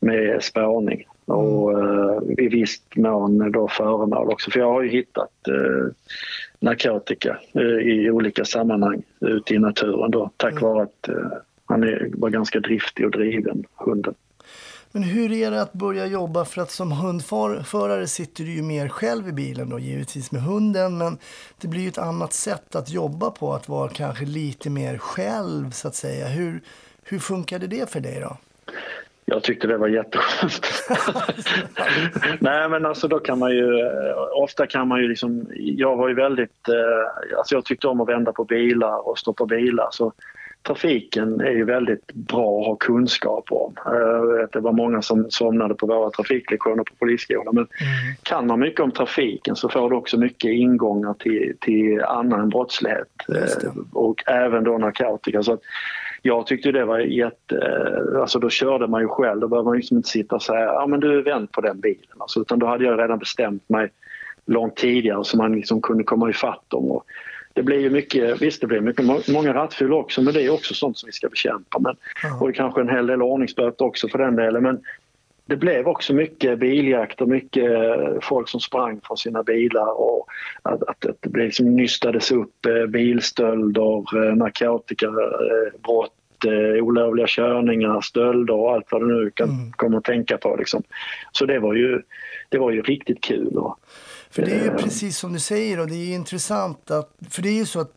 [0.00, 1.06] med spårning.
[1.24, 4.50] Och eh, i visst mån då föremål också.
[4.50, 5.92] För jag har ju hittat eh,
[6.60, 10.30] narkotika eh, i olika sammanhang ute i naturen då.
[10.36, 11.32] Tack vare att eh,
[11.64, 14.14] han är, var ganska driftig och driven, hunden.
[14.92, 16.44] Men hur är det att börja jobba?
[16.44, 20.98] För att som hundförare sitter du ju mer själv i bilen då, givetvis med hunden.
[20.98, 21.18] Men
[21.60, 25.70] det blir ju ett annat sätt att jobba på, att vara kanske lite mer själv
[25.70, 26.28] så att säga.
[26.28, 26.60] Hur,
[27.04, 28.36] hur funkade det för dig då?
[29.24, 30.82] Jag tyckte det var jätteskönt.
[32.40, 36.08] Nej men alltså då kan man ju, eh, ofta kan man ju liksom, jag var
[36.08, 40.12] ju väldigt, eh, alltså jag tyckte om att vända på bilar och stoppa bilar så
[40.62, 43.74] trafiken är ju väldigt bra att ha kunskap om.
[43.86, 47.66] Eh, Det var många som somnade på våra trafiklektioner på polisskolan men
[48.22, 53.08] kan man mycket om trafiken så får du också mycket ingångar till, till annan brottslighet
[53.28, 55.42] eh, och även då narkotika.
[55.42, 55.58] Så
[56.22, 57.56] jag tyckte det var jätte...
[58.20, 59.40] Alltså då körde man ju själv.
[59.40, 62.16] Då behöver man liksom inte sitta och säga ja men du vänd på den bilen.
[62.18, 63.90] Alltså, utan då hade jag redan bestämt mig
[64.46, 66.84] långt tidigare så man liksom kunde komma ifatt dem.
[66.84, 67.04] Och
[67.60, 70.74] det blir ju mycket, visst det blir mycket, många rattfyllor också men det är också
[70.74, 71.78] sånt som vi ska bekämpa.
[71.78, 71.96] Men,
[72.40, 74.62] Och det kanske en hel del ordningsböter också för den delen.
[74.62, 74.80] Men
[75.46, 77.70] det blev också mycket biljakt och mycket
[78.22, 80.26] folk som sprang från sina bilar och
[80.62, 88.00] att, att, att det blev liksom nystades upp eh, bilstölder, eh, narkotikabrott, eh, olovliga körningar,
[88.00, 89.72] stölder och allt vad du nu kan mm.
[89.72, 90.56] komma att tänka på.
[90.56, 90.82] Liksom.
[91.32, 92.02] Så det var ju,
[92.48, 93.56] det var ju riktigt kul.
[93.56, 93.78] Och,
[94.30, 97.48] för det är ju precis som du säger och det är intressant att, för det
[97.48, 97.92] är ju så att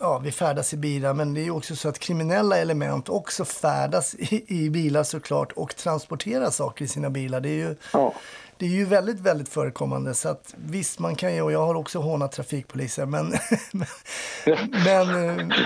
[0.00, 4.14] ja, vi färdas i bilar, men det är också så att kriminella element också färdas
[4.14, 7.40] i, i bilar såklart och transporterar saker i sina bilar.
[7.40, 8.14] Det är ju, ja.
[8.56, 10.14] det är ju väldigt, väldigt förekommande.
[10.14, 13.34] Så att visst, man kan ju, och jag har också hånat trafikpoliser, men,
[14.84, 15.56] men eh,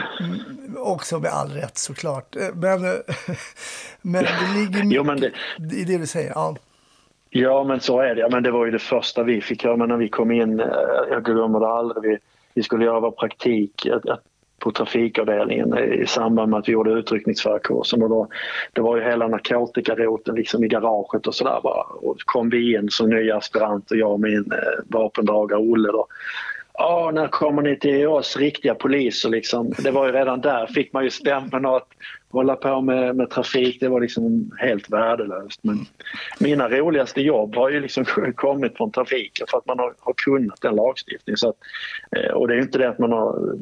[0.76, 2.37] också med all rätt såklart.
[2.55, 2.81] Men,
[4.03, 5.76] men det ligger mycket jo, det...
[5.76, 6.31] i det du säger.
[6.35, 6.57] Ja.
[7.31, 8.29] Ja, men så är det.
[8.31, 10.61] Men det var ju det första vi fick höra när vi kom in.
[10.61, 10.66] Eh,
[11.11, 12.11] jag glömmer det aldrig.
[12.11, 12.19] Vi,
[12.55, 14.16] vi skulle göra vår praktik eh, eh,
[14.59, 18.03] på trafikavdelningen i samband med att vi gjorde utryckningsförkursen.
[18.03, 18.29] Och då,
[18.73, 21.83] det var ju hela narkotikaroten liksom i garaget och sådär bara.
[21.83, 24.53] Och kom vi in som nya aspiranter, jag och min
[24.87, 26.07] vapendragare Olle då.
[26.83, 29.73] Ja, när kommer ni till oss riktiga poliser liksom?
[29.79, 31.87] Det var ju redan där fick man ju stämpeln att
[32.31, 35.61] hålla på med, med trafik, det var liksom helt värdelöst.
[35.62, 35.87] Men
[36.38, 40.61] mina roligaste jobb har ju liksom kommit från trafiken för att man har, har kunnat
[40.61, 41.37] den lagstiftningen.
[41.37, 41.57] Så att,
[42.16, 43.55] eh, och det är ju inte det att man har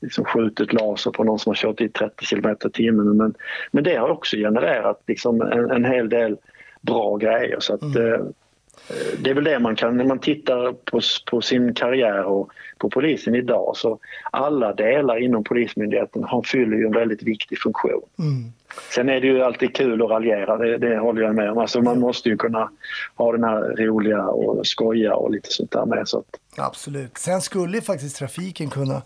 [0.00, 3.34] liksom skjutit laser på någon som har kört i 30 km i timmen men,
[3.70, 6.36] men det har också genererat liksom en, en hel del
[6.80, 7.56] bra grejer.
[7.60, 8.32] Så att, mm.
[9.18, 12.90] Det är väl det man kan, när man tittar på, på sin karriär och på
[12.90, 13.98] polisen idag så
[14.30, 18.02] alla delar inom Polismyndigheten har, fyller ju en väldigt viktig funktion.
[18.18, 18.52] Mm.
[18.94, 21.58] Sen är det ju alltid kul att raljera, det, det håller jag med om.
[21.58, 22.70] Alltså man måste ju kunna
[23.14, 26.08] ha den här roliga och skoja och lite sånt där med.
[26.08, 26.26] Så att...
[26.56, 27.18] Absolut.
[27.18, 29.02] Sen skulle ju faktiskt trafiken kunna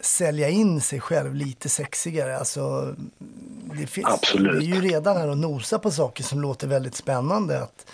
[0.00, 2.36] sälja in sig själv lite sexigare.
[2.36, 2.94] Alltså,
[3.80, 4.60] det, finns, Absolut.
[4.60, 7.62] det är ju redan här och nosa på saker som låter väldigt spännande.
[7.62, 7.86] Att,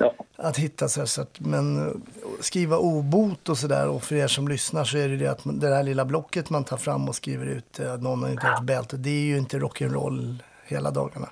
[0.00, 0.14] ja.
[0.36, 0.88] att hitta.
[0.88, 2.02] Så, så att, men
[2.40, 3.88] skriva obot och sådär.
[3.88, 6.64] Och för er som lyssnar så är det det att det här lilla blocket man
[6.64, 8.96] tar fram och skriver ut att någon har inte har ett bälte.
[8.96, 11.28] Det är ju inte rock'n'roll hela dagarna.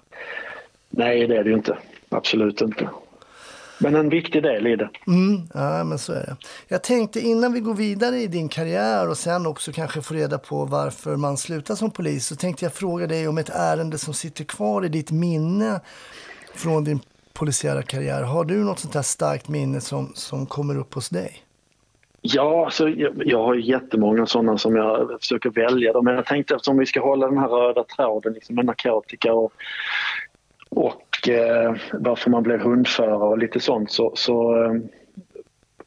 [0.90, 1.78] Nej, det är det ju inte.
[2.08, 2.88] Absolut inte.
[3.80, 4.90] Men en viktig del i det.
[5.06, 6.36] Mm, ja, men så är det.
[6.68, 10.38] Jag tänkte innan vi går vidare i din karriär och sen också kanske få reda
[10.38, 14.14] på varför man slutar som polis så tänkte jag fråga dig om ett ärende som
[14.14, 15.80] sitter kvar i ditt minne
[16.54, 17.00] från din
[17.38, 18.22] polisiära karriär.
[18.22, 21.42] Har du något sånt här starkt minne som, som kommer upp hos dig?
[22.20, 26.02] Ja, alltså, jag, jag har jättemånga sådana som jag försöker välja.
[26.02, 29.52] Men jag tänkte eftersom vi ska hålla den här röda tråden liksom med narkotika och,
[30.70, 34.74] och eh, varför man blev hundförare och lite sånt så, så eh,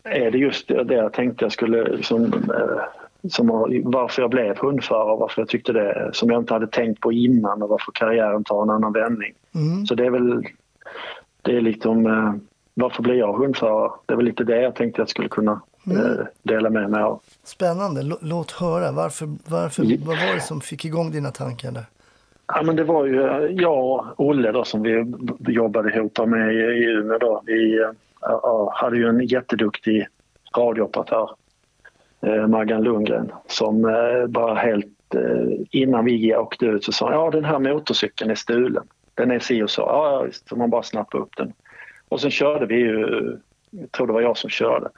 [0.04, 3.48] är det just det jag tänkte jag skulle liksom, eh, som
[3.84, 7.12] varför jag blev hundförare och varför jag tyckte det som jag inte hade tänkt på
[7.12, 9.34] innan och varför karriären tar en annan vändning.
[9.56, 9.86] Mm.
[9.86, 10.44] Så det är väl
[11.42, 12.34] det är liksom, eh,
[12.74, 13.92] varför blev jag hundförare?
[14.06, 15.98] Det väl lite det jag tänkte jag skulle kunna mm.
[15.98, 17.22] eh, dela med mig av.
[17.44, 18.92] Spännande, L låt höra.
[18.92, 19.98] Varför, varför, ja.
[20.06, 21.86] Vad var det som fick igång dina tankar där?
[22.48, 23.22] Ja, men det var ju
[23.62, 25.14] jag och Olle då, som vi
[25.54, 27.18] jobbade ihop med i Umeå.
[27.18, 27.42] Då.
[27.46, 30.08] Vi äh, hade ju en jätteduktig
[30.58, 31.30] radiooperatör,
[32.48, 33.82] Maggan Lundgren, som
[34.28, 34.88] bara helt
[35.72, 38.84] innan vi åkte ut så sa ja den här motorcykeln är stulen
[39.22, 39.82] den är si och så.
[39.82, 41.54] Ja, visst, så man bara snappar upp den.
[42.10, 43.38] Och sen körde vi ju,
[43.70, 44.90] jag tror det var jag som körde,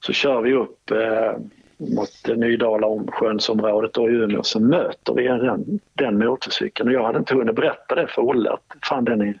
[0.00, 1.32] så kör vi upp eh,
[1.76, 7.34] mot Nydala omsjönsområdet i Umeå så möter vi den, den motorcykeln och jag hade inte
[7.34, 9.40] hunnit berätta det för Olle att fan den är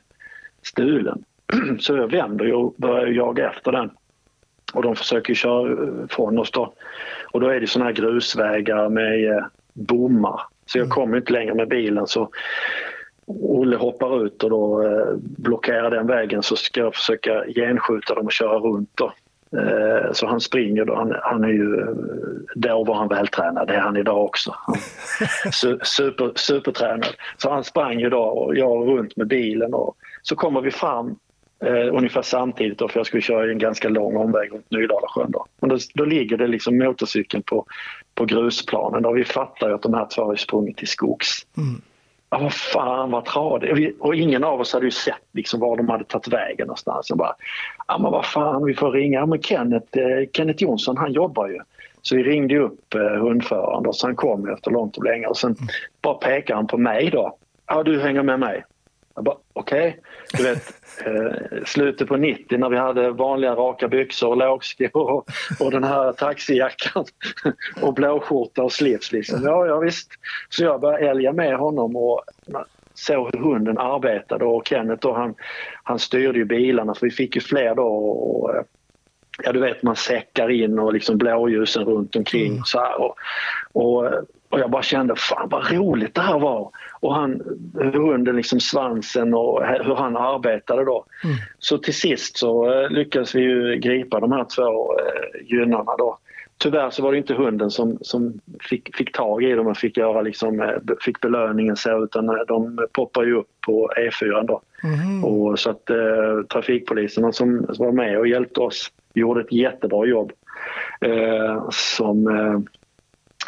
[0.62, 1.24] stulen.
[1.80, 3.90] Så jag vänder och börjar jaga efter den.
[4.72, 5.76] Och de försöker köra
[6.08, 6.72] från oss då.
[7.32, 10.40] Och då är det såna här grusvägar med eh, bommar.
[10.66, 10.94] Så jag mm.
[10.94, 12.30] kommer inte längre med bilen så
[13.26, 18.26] Olle hoppar ut och då eh, blockerar den vägen så ska jag försöka genskjuta dem
[18.26, 18.90] och köra runt.
[18.94, 19.12] Då.
[19.58, 20.94] Eh, så han springer då.
[20.94, 21.86] Han, han är ju, eh,
[22.54, 24.54] då var han vältränad, det är han idag också.
[25.82, 27.14] super, supertränad.
[27.36, 31.16] Så han sprang ju då och jag runt med bilen och så kommer vi fram
[31.64, 35.30] eh, ungefär samtidigt då, för jag skulle köra en ganska lång omväg runt Nydalasjön.
[35.30, 35.46] Då.
[35.60, 37.66] Men då, då ligger det liksom motorcykeln på,
[38.14, 41.46] på grusplanen och vi fattar ju att de här två har sprungit till skogs.
[41.56, 41.82] Mm.
[42.32, 43.96] Ja, vad fan vad tradigt.
[44.00, 47.10] Och ingen av oss hade ju sett liksom var de hade tagit vägen någonstans.
[47.10, 47.34] Och bara,
[47.88, 49.26] ja men vad fan, vi får ringa.
[49.26, 51.58] Men Kenneth, eh, Kenneth Jonsson, han jobbar ju.
[52.02, 55.36] Så vi ringde upp eh, hundföraren då, så han kom efter långt och länge och
[55.36, 55.56] sen
[56.02, 57.36] bara pekade han på mig då.
[57.66, 58.64] Ja, du hänger med mig.
[59.14, 60.00] Jag bara, okej.
[60.32, 60.72] Du vet,
[61.06, 65.28] eh, slutet på 90 när vi hade vanliga raka byxor och lågskor och,
[65.60, 67.04] och den här taxijackan
[67.82, 69.12] och blåskjorta och slips.
[69.12, 69.42] Liksom.
[69.44, 70.10] Ja, ja, visst.
[70.48, 72.22] Så jag började älga med honom och
[72.94, 75.34] såg hur hunden arbetade och Kenneth då, han,
[75.82, 78.62] han styrde ju bilarna för vi fick ju fler då och, eh,
[79.44, 82.64] ja du vet man säckar in och liksom blåljusen runt omkring mm.
[82.64, 82.80] så.
[82.98, 83.16] Och,
[83.82, 84.12] och,
[84.52, 86.70] och jag bara kände, fan vad roligt det här var.
[87.00, 87.42] Och han,
[87.74, 91.04] hunden, liksom svansen och hur han arbetade då.
[91.24, 91.36] Mm.
[91.58, 96.18] Så till sist så eh, lyckades vi ju gripa de här två eh, gynnarna då.
[96.58, 99.96] Tyvärr så var det inte hunden som, som fick, fick tag i dem och fick,
[99.96, 104.60] göra liksom, eh, fick belöningen så utan de poppar ju upp på E4 då.
[104.84, 105.24] Mm.
[105.24, 110.32] Och så att eh, trafikpoliserna som, var med och hjälpte oss gjorde ett jättebra jobb.
[111.00, 112.28] Eh, som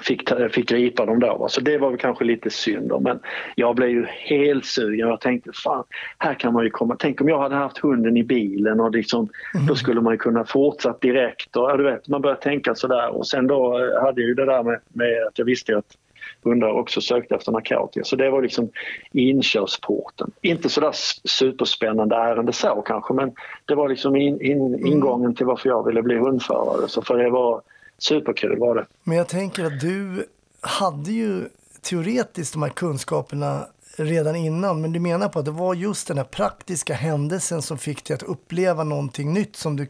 [0.02, 1.46] fick, fick gripa dem då.
[1.48, 2.88] Så det var väl kanske lite synd.
[2.88, 3.00] Då.
[3.00, 3.18] Men
[3.54, 5.08] jag blev ju helt sugen.
[5.08, 5.84] Jag tänkte fan,
[6.18, 6.96] här kan man ju komma.
[6.98, 9.66] Tänk om jag hade haft hunden i bilen och liksom, mm.
[9.66, 11.56] då skulle man ju kunna fortsatt direkt.
[11.56, 13.08] Och, du vet, man börjar tänka sådär.
[13.08, 15.96] Och sen då hade jag ju det där med, med att jag visste att
[16.44, 18.04] hundar också sökte efter narkotika.
[18.04, 18.70] Så det var liksom
[19.12, 20.30] inkörsporten.
[20.42, 20.92] Inte sådär
[21.24, 23.32] superspännande ärende så kanske men
[23.64, 24.86] det var liksom in, in, mm.
[24.86, 26.88] ingången till varför jag ville bli hundförare.
[26.88, 27.62] Så för det var
[27.98, 28.86] superkul var det.
[29.02, 30.26] Men jag tänker att du
[30.60, 31.48] hade ju
[31.82, 36.18] teoretiskt de här kunskaperna redan innan, men du menar på att det var just den
[36.18, 39.86] här praktiska händelsen som fick dig att uppleva någonting nytt som du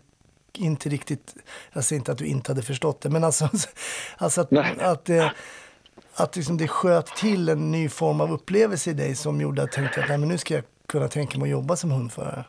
[0.58, 1.34] inte riktigt,
[1.72, 3.48] jag säger inte att du inte hade förstått det, men alltså,
[4.18, 5.32] alltså att, att, det,
[6.14, 9.70] att liksom det sköt till en ny form av upplevelse i dig som gjorde att
[9.70, 12.44] du tänkte att Nej, men nu ska jag kunna tänka mig att jobba som hundförare.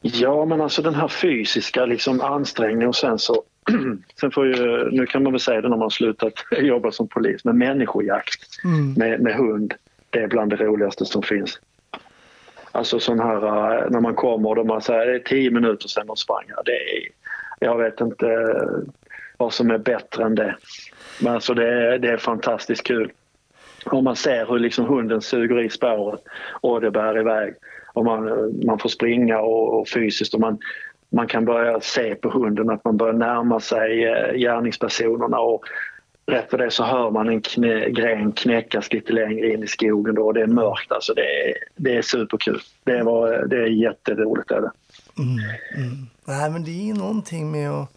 [0.00, 3.42] Ja, men alltså den här fysiska liksom, ansträngningen och sen så
[4.20, 7.44] Sen får ju, nu kan man väl säga det när man slutat jobba som polis,
[7.44, 8.92] men människojakt mm.
[8.92, 9.74] med, med hund,
[10.10, 11.60] det är bland det roligaste som finns.
[12.72, 16.06] Alltså sån här eh, när man kommer och de säger det är tio minuter sen
[16.06, 16.44] de sprang.
[16.64, 17.08] Det är,
[17.60, 18.92] jag vet inte eh,
[19.36, 20.56] vad som är bättre än det.
[21.20, 23.12] Men alltså det är, det är fantastiskt kul.
[23.84, 26.20] Om man ser hur liksom hunden suger i spåret
[26.60, 27.54] och det bär iväg.
[27.92, 30.58] Och man, man får springa och, och fysiskt och man,
[31.08, 35.64] man kan börja se på hunden att man börjar närma sig eh, gärningspersonerna och
[36.26, 40.14] rätt för det så hör man en knä, gren knäckas lite längre in i skogen
[40.14, 40.92] då och det är mörkt.
[40.92, 42.60] Alltså det, är, det är superkul.
[42.84, 44.50] Det, var, det är jätteroligt.
[44.50, 44.70] Är det.
[45.18, 45.38] Mm,
[45.76, 46.06] mm.
[46.24, 47.88] Nej, men det är någonting med att,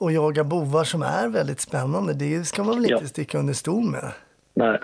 [0.00, 2.14] att jaga bovar som är väldigt spännande.
[2.14, 3.08] Det ska man väl inte ja.
[3.08, 4.12] sticka under stol med?
[4.54, 4.78] Nej.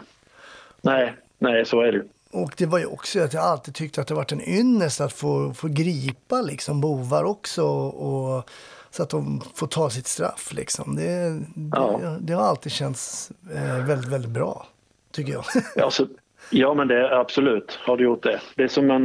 [0.83, 2.03] Nej, nej så är det.
[2.33, 5.13] Och det var ju också att jag alltid tyckte att det varit en ynnest att
[5.13, 7.65] få, få gripa liksom bovar också.
[7.65, 8.49] Och,
[8.91, 10.97] så att de får ta sitt straff liksom.
[10.97, 11.41] Det,
[11.73, 11.99] ja.
[12.01, 14.67] det, det har alltid känts eh, väldigt, väldigt bra,
[15.11, 15.45] tycker jag.
[15.77, 16.07] Ja, så,
[16.53, 18.41] ja men det absolut har du gjort det.
[18.57, 19.05] Det är som man,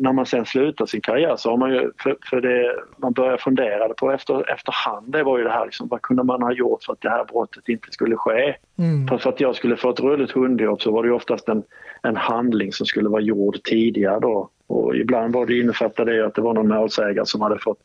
[0.00, 3.36] när man sen slutar sin karriär så har man ju, för, för det man börjar
[3.36, 6.84] fundera på efter, efterhand, det var ju det här liksom, vad kunde man ha gjort
[6.84, 8.54] för att det här brottet inte skulle ske?
[8.78, 9.08] Mm.
[9.08, 11.62] För, att jag skulle få ett rulligt hundjobb så var det oftast en
[12.02, 14.50] en handling som skulle vara gjord tidigare då.
[14.66, 17.82] Och ibland var det innefattade det att det var någon målsägare som hade fått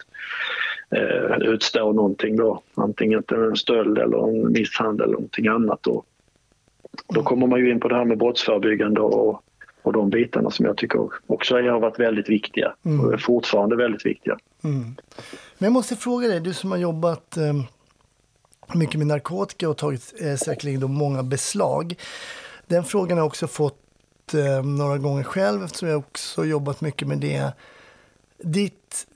[0.95, 2.61] eh, utstå någonting då.
[2.75, 5.79] Antingen en stöld eller en misshandel eller någonting annat.
[5.81, 6.03] Då.
[7.07, 9.43] Då kommer man ju in på det här med brottsförebyggande och,
[9.81, 13.05] och de bitarna som jag tycker också har varit väldigt viktiga mm.
[13.05, 14.37] och är fortfarande väldigt viktiga.
[14.63, 14.95] Mm.
[15.57, 17.53] Men jag måste fråga dig, du som har jobbat eh,
[18.75, 21.95] mycket med narkotika och tagit eh, säkerligen då många beslag.
[22.67, 27.07] Den frågan har jag också fått eh, några gånger själv eftersom jag också jobbat mycket
[27.07, 27.51] med det.
[28.37, 29.07] Ditt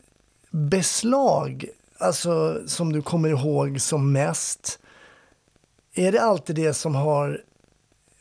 [0.50, 1.66] beslag,
[1.98, 4.80] alltså som du kommer ihåg som mest,
[5.94, 7.42] är det alltid det som har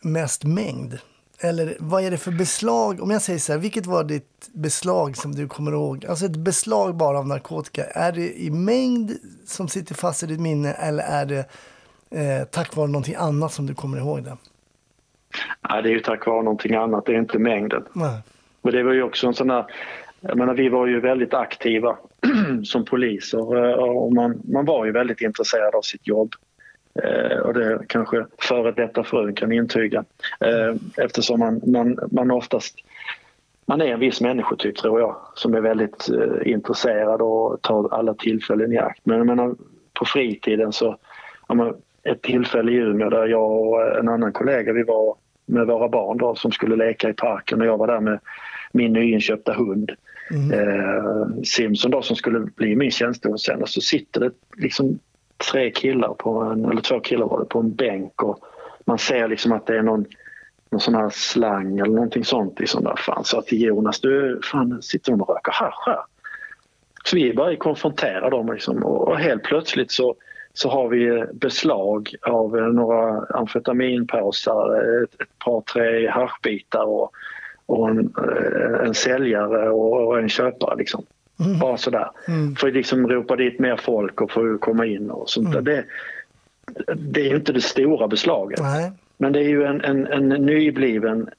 [0.06, 0.98] mest mängd?
[1.40, 3.02] Eller vad är det för beslag?
[3.02, 6.06] Om jag säger så här, vilket var ditt beslag som du kommer ihåg?
[6.06, 7.84] Alltså ett beslag bara av narkotika.
[7.84, 9.10] Är det i mängd
[9.46, 11.38] som sitter fast i ditt minne eller är det
[12.10, 14.36] eh, tack vare någonting annat som du kommer ihåg det?
[15.68, 17.84] Nej, det är ju tack vare någonting annat, det är inte mängden.
[17.92, 18.20] Nej.
[18.62, 19.66] Men det var ju också en sån där,
[20.20, 21.96] jag menar, vi var ju väldigt aktiva
[22.64, 26.34] som poliser eh, och man, man var ju väldigt intresserad av sitt jobb.
[27.04, 30.04] Eh, och det kanske före detta frun kan intyga.
[30.40, 32.76] Eh, eftersom man, man, man oftast
[33.66, 38.14] man är en viss människotyp tror jag som är väldigt eh, intresserad och tar alla
[38.14, 39.00] tillfällen i akt.
[39.04, 39.54] Men jag menar,
[39.92, 40.96] på fritiden så,
[41.48, 45.88] ja, ett tillfälle i Umeå där jag och en annan kollega vi var med våra
[45.88, 48.18] barn då, som skulle leka i parken och jag var där med
[48.72, 49.92] min nyinköpta hund.
[50.30, 50.52] Mm.
[50.52, 54.98] Eh, Simpson då som skulle bli min tjänstehund sen och så sitter det liksom
[55.36, 58.38] tre killar på en, eller två killar var det, på en bänk och
[58.84, 60.06] man ser liksom att det är någon
[60.70, 62.60] någon sån här slang eller någonting sånt.
[62.60, 62.96] Liksom där.
[62.96, 66.00] Fan, sa till Jonas, du, fan sitter de och röker hasch här?
[67.04, 70.14] Så vi började konfrontera dem liksom, och helt plötsligt så,
[70.52, 77.10] så har vi beslag av eh, några amfetaminpåsar, ett, ett par tre haschbitar och,
[77.66, 80.76] och en, eh, en säljare och, och en köpare.
[80.76, 81.04] Liksom.
[81.40, 81.58] Mm.
[81.58, 82.10] Bara sådär.
[82.28, 82.56] Mm.
[82.56, 85.64] För att liksom ropa dit mer folk och få komma in och sånt mm.
[85.64, 85.84] Det,
[86.94, 88.60] det är ju inte det stora beslaget.
[88.62, 88.92] Nej.
[89.18, 91.30] Men det är ju en, en, en nybliven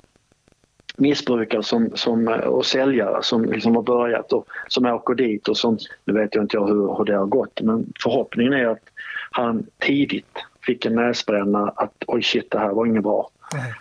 [0.98, 5.78] missbrukare som, som, och säljare som liksom har börjat och som åker dit och som,
[6.06, 8.84] nu vet jag inte hur, hur det har gått men förhoppningen är att
[9.32, 13.30] han tidigt fick en näsbränna att oj shit det här var inget bra.
[13.54, 13.74] Nej.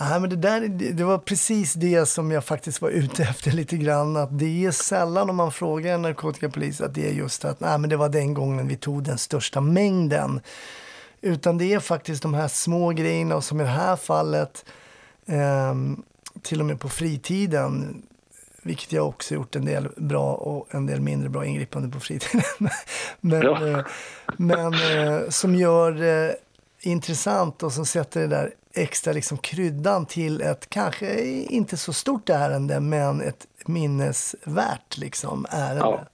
[0.00, 3.76] Nej, men det, där, det var precis det som jag faktiskt var ute efter lite
[3.76, 4.16] grann.
[4.16, 7.78] Att det är sällan om man frågar en narkotikapolis att det är just att nej,
[7.78, 10.40] men det var den gången vi tog den största mängden.
[11.20, 14.64] Utan det är faktiskt de här små grejerna och som i det här fallet
[15.26, 15.74] eh,
[16.42, 18.02] till och med på fritiden
[18.62, 22.42] vilket jag också gjort en del bra och en del mindre bra ingripande på fritiden.
[23.20, 23.68] men, ja.
[23.68, 23.84] eh,
[24.36, 26.34] men eh, som gör
[26.80, 32.28] intressant och som sätter det där extra liksom kryddan till ett kanske inte så stort
[32.28, 35.80] ärende men ett minnesvärt liksom ärende.
[35.80, 36.04] Ja.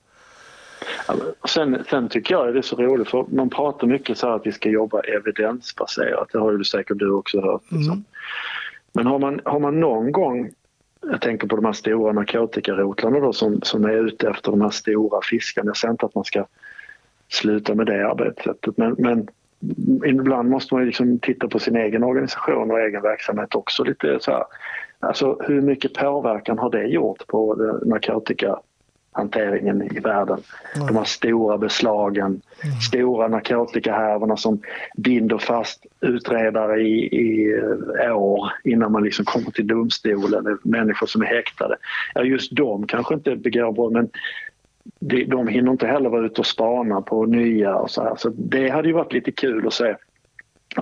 [1.48, 4.52] Sen, sen tycker jag det är så roligt för man pratar mycket så att vi
[4.52, 6.28] ska jobba evidensbaserat.
[6.32, 7.62] Det har ju säkert du också hört.
[7.62, 7.92] Liksom.
[7.92, 8.04] Mm.
[8.92, 10.50] Men har man, har man någon gång,
[11.00, 14.70] jag tänker på de här stora narkotikarotlarna då som, som är ute efter de här
[14.70, 15.68] stora fiskarna.
[15.68, 16.46] Jag säger inte att man ska
[17.28, 19.28] sluta med det arbetssättet men, men
[20.06, 23.84] ibland måste man liksom titta på sin egen organisation och egen verksamhet också.
[23.84, 24.44] lite så här.
[25.00, 27.54] Alltså hur mycket påverkan har det gjort på
[27.86, 30.38] narkotikahanteringen i världen?
[30.74, 30.86] Mm.
[30.86, 32.76] De här stora beslagen, mm.
[32.80, 34.60] stora narkotikahärvorna som
[34.96, 37.60] binder fast utredare i, i
[38.10, 41.76] år innan man liksom kommer till domstolen, människor som är häktade.
[42.14, 44.08] Ja, just de kanske inte begår brott men
[45.00, 48.16] de, hinner inte heller vara ute och spana på nya och så här.
[48.16, 49.96] Så det hade ju varit lite kul att se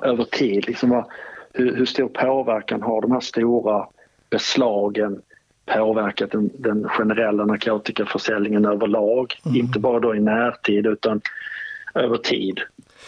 [0.03, 0.67] över tid.
[0.67, 1.05] Liksom vad,
[1.53, 3.87] hur, hur stor påverkan har de här stora
[4.31, 5.23] beslagen
[5.67, 9.35] påverkat den, den generella narkotikaförsäljningen överlag?
[9.47, 9.57] Mm.
[9.57, 11.21] Inte bara då i närtid utan
[11.95, 12.61] över tid.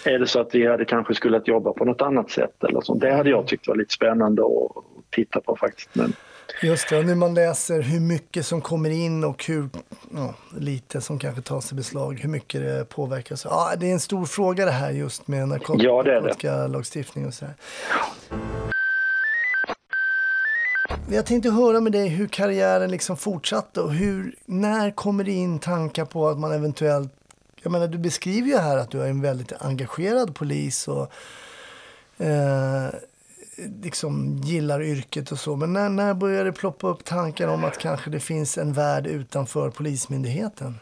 [0.04, 2.94] Är det så att vi hade kanske skulle jobba på något annat sätt eller så?
[2.94, 5.94] Det hade jag tyckt var lite spännande att titta på faktiskt.
[5.94, 6.12] Men
[6.62, 9.68] Just det, och man läser hur mycket som kommer in och hur
[10.14, 13.44] ja, lite som kanske tas i beslag, hur mycket det påverkas.
[13.44, 17.54] Ja, det är en stor fråga det här just med narkotikalagstiftning ja, och så här.
[21.10, 25.58] Jag tänkte höra med dig hur karriären liksom fortsatte och hur, när kommer det in
[25.58, 27.12] tankar på att man eventuellt,
[27.62, 31.12] jag menar du beskriver ju här att du är en väldigt engagerad polis och
[32.24, 32.88] eh,
[33.82, 35.56] liksom gillar yrket och så.
[35.56, 39.06] Men när, när började det ploppa upp tankar om att kanske det finns en värld
[39.06, 40.74] utanför Polismyndigheten?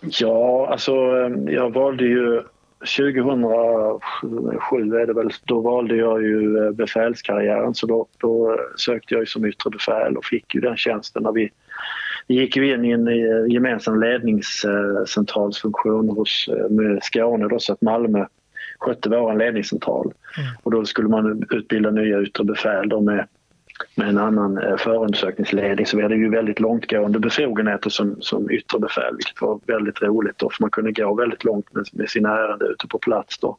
[0.00, 2.42] Ja, alltså ehm, jag valde ju
[2.82, 9.20] 2007 är det väl, då valde jag ju eh, befälskarriären så då, då sökte jag
[9.20, 11.50] ju som yttre befäl och fick ju den tjänsten när vi
[12.26, 17.82] gick ju in i en eh, gemensam ledningscentralsfunktion hos eh, med Skåne då, så att
[17.82, 18.26] Malmö
[18.82, 20.12] skötte vår ledningscentral.
[20.38, 20.48] Mm.
[20.62, 23.26] Och då skulle man utbilda nya yttre befäl då med,
[23.94, 25.86] med en annan eh, förundersökningsledning.
[25.86, 30.38] Så vi hade ju väldigt långtgående befogenheter som, som yttre befäl vilket var väldigt roligt
[30.38, 33.56] då för man kunde gå väldigt långt med, med sina ärenden ute på plats då.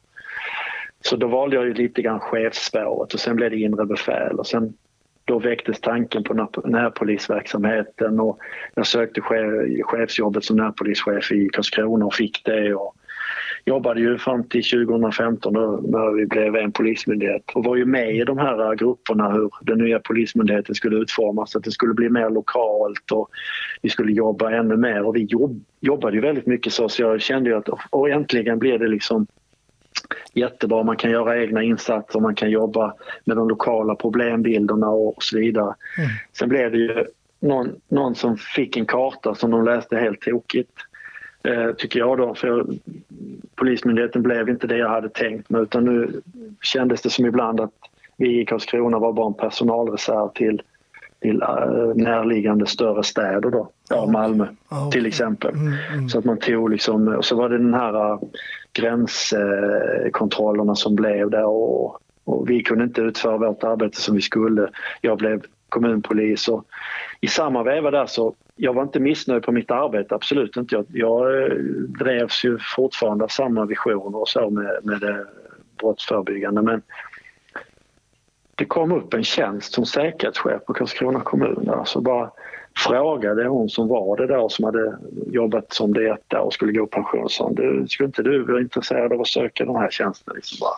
[1.00, 4.46] Så då valde jag ju lite grann chefsspåret och sen blev det inre befäl och
[4.46, 4.74] sen
[5.24, 6.34] då väcktes tanken på
[6.64, 8.38] närpolisverksamheten och
[8.74, 9.20] jag sökte
[9.84, 12.74] chefsjobbet som närpolischef i Karlskrona och fick det.
[12.74, 12.96] Och
[13.64, 18.16] jobbade ju fram till 2015 då, när vi blev en polismyndighet och var ju med
[18.16, 22.30] i de här grupperna hur den nya polismyndigheten skulle utformas, att det skulle bli mer
[22.30, 23.28] lokalt och
[23.82, 27.20] vi skulle jobba ännu mer och vi jobb, jobbade ju väldigt mycket så, så jag
[27.20, 29.26] kände ju att och äntligen blir det liksom
[30.34, 30.82] jättebra.
[30.82, 32.94] Man kan göra egna insatser, man kan jobba
[33.24, 35.74] med de lokala problembilderna och så vidare.
[35.98, 36.10] Mm.
[36.32, 37.04] Sen blev det ju
[37.40, 40.72] någon, någon som fick en karta som de läste helt tokigt.
[41.48, 42.34] Eh, tycker jag då.
[42.34, 42.66] För
[43.54, 46.20] Polismyndigheten blev inte det jag hade tänkt mig utan nu
[46.62, 47.70] kändes det som ibland att
[48.16, 50.62] vi i Karlskrona var bara en personalreserv till,
[51.20, 53.70] till uh, närliggande större städer då.
[53.90, 54.90] Ja, Malmö okay.
[54.90, 55.54] till exempel.
[55.54, 56.08] Mm, mm.
[56.08, 58.18] Så att man tog liksom, och så var det den här uh,
[58.72, 64.68] gränskontrollerna som blev där och, och vi kunde inte utföra vårt arbete som vi skulle.
[65.00, 65.42] Jag blev
[65.74, 66.64] kommunpolis och
[67.20, 70.74] i samma veva där så jag var inte missnöjd på mitt arbete, absolut inte.
[70.74, 71.56] Jag, jag eh,
[71.98, 75.26] drevs ju fortfarande av samma visioner och så med, med det
[75.78, 76.62] brottsförebyggande.
[76.62, 76.82] Men
[78.54, 81.64] det kom upp en tjänst som säkerhetschef på Karlskrona kommun.
[81.64, 82.30] Där, så bara
[82.76, 86.88] frågade hon som var det där som hade jobbat som det och skulle gå i
[86.88, 87.28] pension.
[87.28, 90.34] Sa du, skulle inte du vara intresserad av att söka den här tjänsten?
[90.34, 90.76] Liksom bara,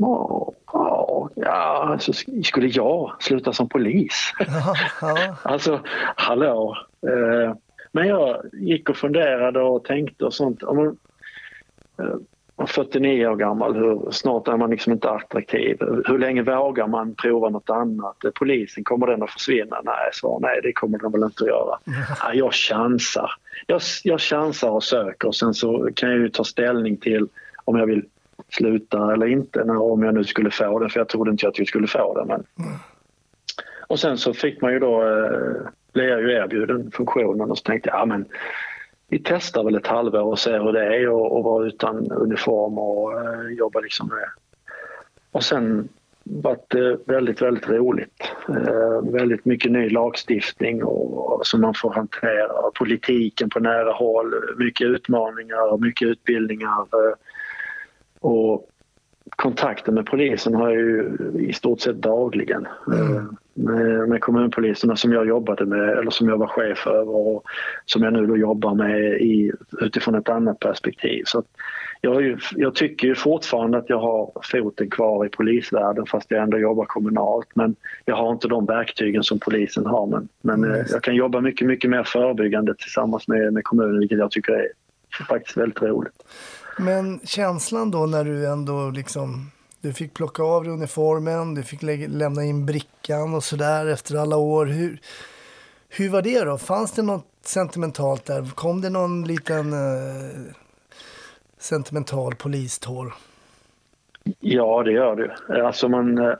[0.00, 2.12] Ja, ja, ja alltså,
[2.44, 4.32] skulle jag sluta som polis?
[4.38, 5.36] Ja, ja.
[5.42, 5.80] alltså,
[6.16, 6.76] hallå.
[7.06, 7.54] Eh,
[7.92, 10.62] men jag gick och funderade och tänkte och sånt.
[10.62, 10.86] Om man,
[11.98, 12.16] eh,
[12.56, 15.76] man är 49 år gammal, hur, snart är man liksom inte attraktiv.
[15.80, 18.16] Hur länge vågar man prova något annat?
[18.34, 19.80] Polisen, kommer den att försvinna?
[19.84, 21.78] Nej, svar nej, det kommer den väl inte att göra.
[22.22, 23.30] Ja, jag chansar.
[23.66, 27.28] Jag, jag chansar och söker och sen så kan jag ju ta ställning till
[27.64, 28.04] om jag vill
[28.48, 31.58] sluta eller inte när, om jag nu skulle få det, för jag trodde inte att
[31.58, 32.24] jag skulle få det.
[32.24, 32.44] Men...
[33.86, 37.62] Och sen så fick man ju då, eh, blev jag ju erbjuden funktionen och så
[37.62, 38.24] tänkte jag, ja men
[39.08, 41.02] vi testar väl ett halvår och ser hur det är
[41.38, 44.28] att vara utan uniform och eh, jobba liksom med.
[45.32, 45.88] Och sen
[46.22, 48.22] var det väldigt, väldigt roligt.
[48.48, 52.70] Eh, väldigt mycket ny lagstiftning och, och, som man får hantera.
[52.78, 56.80] Politiken på nära håll, mycket utmaningar och mycket utbildningar.
[56.80, 57.14] Eh,
[58.20, 58.68] och
[59.36, 62.66] kontakten med polisen har jag ju i stort sett dagligen.
[62.86, 63.36] Mm.
[63.54, 67.44] Med, med kommunpoliserna som jag jobbade med eller som jag var chef över och
[67.84, 71.22] som jag nu då jobbar med i, utifrån ett annat perspektiv.
[71.26, 71.42] Så
[72.00, 76.42] jag, ju, jag, tycker ju fortfarande att jag har foten kvar i polisvärlden fast jag
[76.42, 77.48] ändå jobbar kommunalt.
[77.54, 80.06] Men jag har inte de verktygen som polisen har.
[80.06, 80.86] Men, men mm.
[80.90, 84.68] jag kan jobba mycket, mycket mer förebyggande tillsammans med, med kommunen vilket jag tycker är
[85.28, 86.22] faktiskt väldigt roligt.
[86.80, 89.50] Men känslan då när du ändå liksom
[89.80, 94.16] du fick plocka av dig uniformen, du fick lä lämna in brickan och sådär efter
[94.16, 94.66] alla år.
[94.66, 95.00] Hur,
[95.88, 96.58] hur var det då?
[96.58, 98.54] Fanns det något sentimentalt där?
[98.54, 100.52] Kom det någon liten eh,
[101.58, 103.14] sentimental polistår?
[104.40, 105.62] Ja, det gör det.
[105.64, 106.24] Alltså man, eh,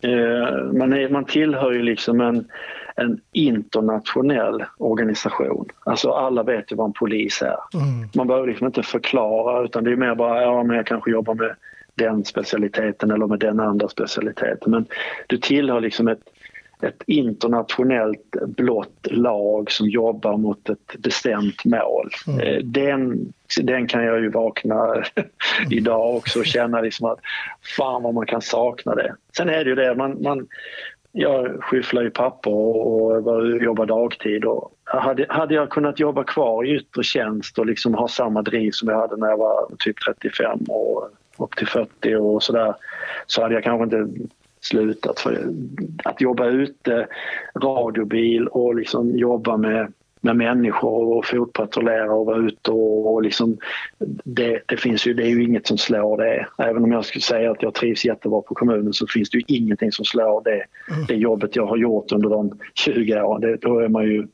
[0.00, 2.48] eh man, är, man tillhör ju liksom en
[2.96, 5.68] en internationell organisation.
[5.84, 7.56] Alltså alla vet ju vad en polis är.
[7.74, 8.08] Mm.
[8.14, 11.34] Man behöver liksom inte förklara utan det är mer bara, ja men jag kanske jobbar
[11.34, 11.54] med
[11.94, 14.70] den specialiteten eller med den andra specialiteten.
[14.70, 14.86] Men
[15.26, 16.22] du tillhör liksom ett,
[16.82, 22.10] ett internationellt blått lag som jobbar mot ett bestämt mål.
[22.26, 22.40] Mm.
[22.40, 23.32] Eh, den,
[23.62, 25.04] den kan jag ju vakna
[25.70, 27.18] idag också och känna liksom att
[27.76, 29.14] fan vad man kan sakna det.
[29.36, 30.46] Sen är det ju det, man, man,
[31.12, 34.44] jag skyfflar ju papper och, och jobbar dagtid.
[34.44, 38.70] Och hade, hade jag kunnat jobba kvar i yttre tjänst och liksom ha samma driv
[38.70, 42.74] som jag hade när jag var typ 35 och upp till 40 och sådär
[43.26, 44.28] så hade jag kanske inte
[44.60, 45.20] slutat.
[45.20, 45.48] För
[46.04, 47.06] att jobba ute,
[47.62, 49.92] radiobil och liksom jobba med
[50.24, 53.58] med människor och fotpatrullera och vara ute och, och liksom,
[54.24, 56.46] det, det, finns ju, det är ju inget som slår det.
[56.58, 59.44] Även om jag skulle säga att jag trivs jättebra på kommunen så finns det ju
[59.46, 60.64] ingenting som slår det,
[60.94, 61.06] mm.
[61.08, 63.40] det jobbet jag har gjort under de 20 åren.
[63.40, 64.26] Det, då är man ju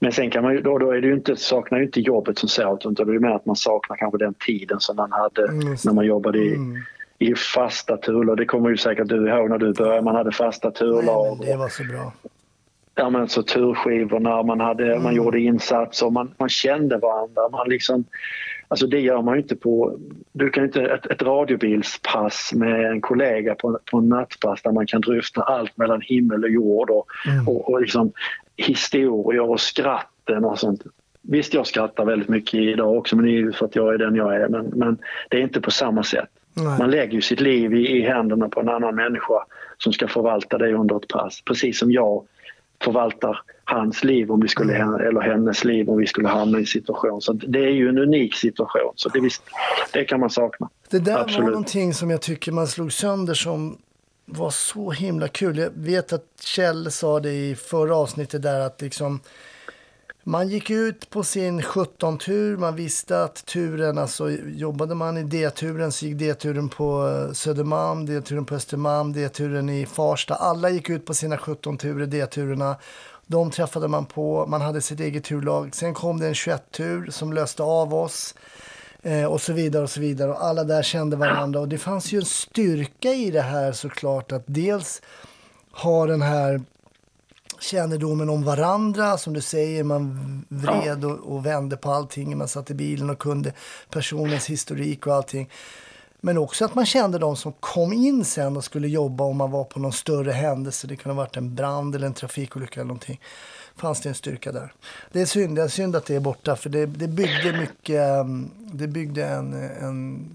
[0.00, 2.48] men sen kan man ju, då, då är det inte, saknar ju inte jobbet som
[2.48, 5.76] sådant utan det är mer att man saknar kanske den tiden som man hade mm,
[5.84, 6.76] när man jobbade i, mm.
[7.18, 8.36] i fasta turlag.
[8.36, 10.02] Det kommer ju säkert du ihåg när du började.
[10.02, 11.38] Man hade fasta turlag.
[11.40, 12.12] det var så bra
[12.94, 15.02] ja, men så turskivorna, man, hade, mm.
[15.02, 17.48] man gjorde insatser, man, man kände varandra.
[17.52, 18.04] Man liksom,
[18.68, 19.98] alltså det gör man ju inte på...
[20.32, 24.86] Du kan inte, ett, ett radiobilspass med en kollega på, på en nattpass där man
[24.86, 27.48] kan dryfta allt mellan himmel och jord och, mm.
[27.48, 28.12] och, och liksom,
[28.56, 30.82] historier och skratten och sånt.
[31.22, 33.98] Visst, jag skrattar väldigt mycket idag också, men det är ju för att jag är
[33.98, 34.48] den jag är.
[34.48, 34.98] Men, men
[35.30, 36.28] det är inte på samma sätt.
[36.56, 36.78] Nej.
[36.78, 39.34] Man lägger ju sitt liv i, i händerna på en annan människa
[39.78, 41.42] som ska förvalta det under ett pass.
[41.44, 42.24] Precis som jag
[42.82, 44.94] förvaltar hans liv om vi skulle, mm.
[44.94, 47.20] eller hennes liv om vi skulle hamna i en situation.
[47.20, 48.92] Så det är ju en unik situation.
[48.96, 49.42] Så det, visst,
[49.92, 50.68] det kan man sakna.
[50.90, 51.42] Det där Absolut.
[51.42, 53.78] var någonting som jag tycker man slog sönder som
[54.26, 55.58] var så himla kul.
[55.58, 59.20] Jag vet att Kjell sa det i förra avsnittet där att liksom
[60.26, 65.92] man gick ut på sin 17-tur, man visste att turen, alltså jobbade man i D-turen
[65.92, 70.34] så gick D-turen på eh, Södermalm, D-turen på Östermalm, D-turen i Farsta.
[70.34, 72.76] Alla gick ut på sina 17-turer, D-turerna.
[73.26, 75.74] De träffade man på, man hade sitt eget turlag.
[75.74, 78.34] Sen kom det en 21-tur som löste av oss
[79.02, 80.30] eh, och så vidare och så vidare.
[80.30, 84.32] Och alla där kände varandra och det fanns ju en styrka i det här såklart
[84.32, 85.02] att dels
[85.72, 86.60] ha den här
[87.64, 89.18] kännedomen om varandra.
[89.18, 92.38] Som du säger, man vred och, och vände på allting.
[92.38, 93.52] Man satt i bilen och kunde
[93.90, 95.50] personens historik och allting.
[96.24, 99.50] Men också att man kände de som kom in sen och skulle jobba om man
[99.50, 100.86] var på någon större händelse.
[100.86, 103.20] Det kunde ha varit en brand eller en trafikolycka eller någonting.
[103.76, 104.72] fanns det en styrka där.
[105.12, 108.20] Det är synd, det är synd att det är borta för det, det byggde mycket,
[108.20, 110.28] um, det byggde en, en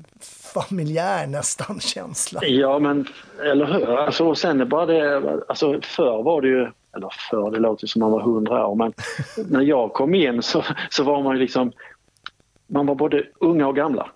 [0.53, 2.39] familjär nästan känsla.
[2.43, 3.07] Ja, men
[3.43, 3.97] eller hur?
[3.97, 7.99] Alltså, sen är bara det, alltså förr var det ju, eller förr, det låter som
[7.99, 8.93] man var hundra år, men
[9.49, 11.71] när jag kom in så, så var man ju liksom,
[12.67, 14.11] man var både unga och gamla.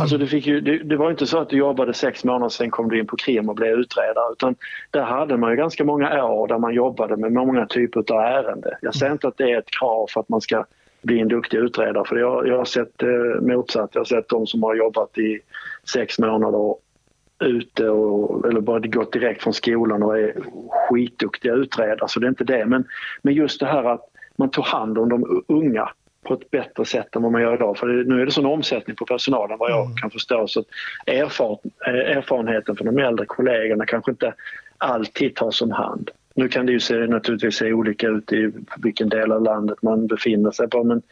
[0.00, 2.70] Alltså du fick ju, det, det var inte så att du jobbade sex månader sen
[2.70, 4.56] kom du in på krim och blev utredare utan
[4.90, 8.72] där hade man ju ganska många år där man jobbade med många typer av ärenden.
[8.82, 10.64] Jag säger inte att det är ett krav för att man ska
[11.02, 13.90] bli en duktig utredare för jag, jag har sett eh, motsatt.
[13.92, 15.40] Jag har sett de som har jobbat i
[15.92, 16.74] sex månader
[17.40, 20.34] ute och, eller bara gått direkt från skolan och är
[20.70, 22.66] skitduktiga utredare så det är inte det.
[22.66, 22.84] Men,
[23.22, 24.04] men just det här att
[24.36, 25.90] man tog hand om de unga
[26.22, 27.76] på ett bättre sätt än vad man gör idag.
[27.78, 29.96] För nu är det sån omsättning på personalen vad jag Mm.
[29.96, 30.46] kan förstå.
[30.48, 30.66] Så att
[31.06, 34.34] erfar, eh, erfarenheten från de äldre kollegorna kanske inte
[34.78, 36.10] alltid tas om hand.
[36.34, 40.06] Nu kan det ju se, naturligtvis se olika ut i vilken del av landet man
[40.06, 41.02] befinner sig på men,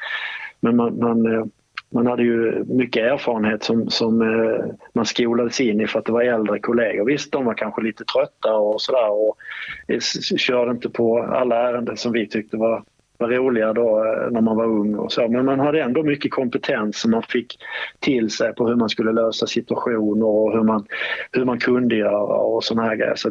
[0.60, 1.44] men man, man, eh,
[1.96, 6.12] man hade ju mycket erfarenhet som, som eh, man skolades in i för att det
[6.12, 7.04] var äldre kollegor.
[7.04, 9.36] Visst, de var kanske lite trötta och sådär och
[10.38, 12.82] körde inte på alla ärenden som vi tyckte var
[13.18, 15.28] var roliga då eh, när man var ung och så.
[15.28, 17.58] Men man hade ändå mycket kompetens som man fick
[18.00, 20.86] till sig på hur man skulle lösa situationer och hur man,
[21.32, 23.14] hur man kunde göra och såna här grejer.
[23.16, 23.30] Så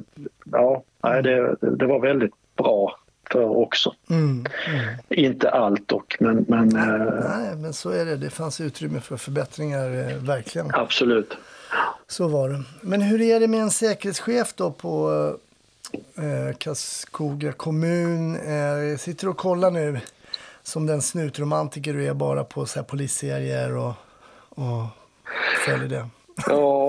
[0.51, 2.99] ja, det, det var väldigt bra
[3.35, 3.95] för också.
[4.09, 4.45] Mm.
[5.09, 8.15] Inte allt dock, men, men eh, Nej, men så är det.
[8.15, 10.71] Det fanns utrymme för förbättringar, eh, verkligen.
[10.73, 11.37] absolut.
[12.07, 12.63] Så var det.
[12.81, 15.11] Men hur är det med en säkerhetschef då på
[16.15, 18.35] eh, Karlskoga kommun?
[18.35, 19.99] Eh, jag sitter och kollar nu
[20.63, 23.93] som den snutromantiker du är bara på så här polisserier och,
[24.49, 24.85] och
[25.65, 26.07] följer det.
[26.47, 26.84] Ja,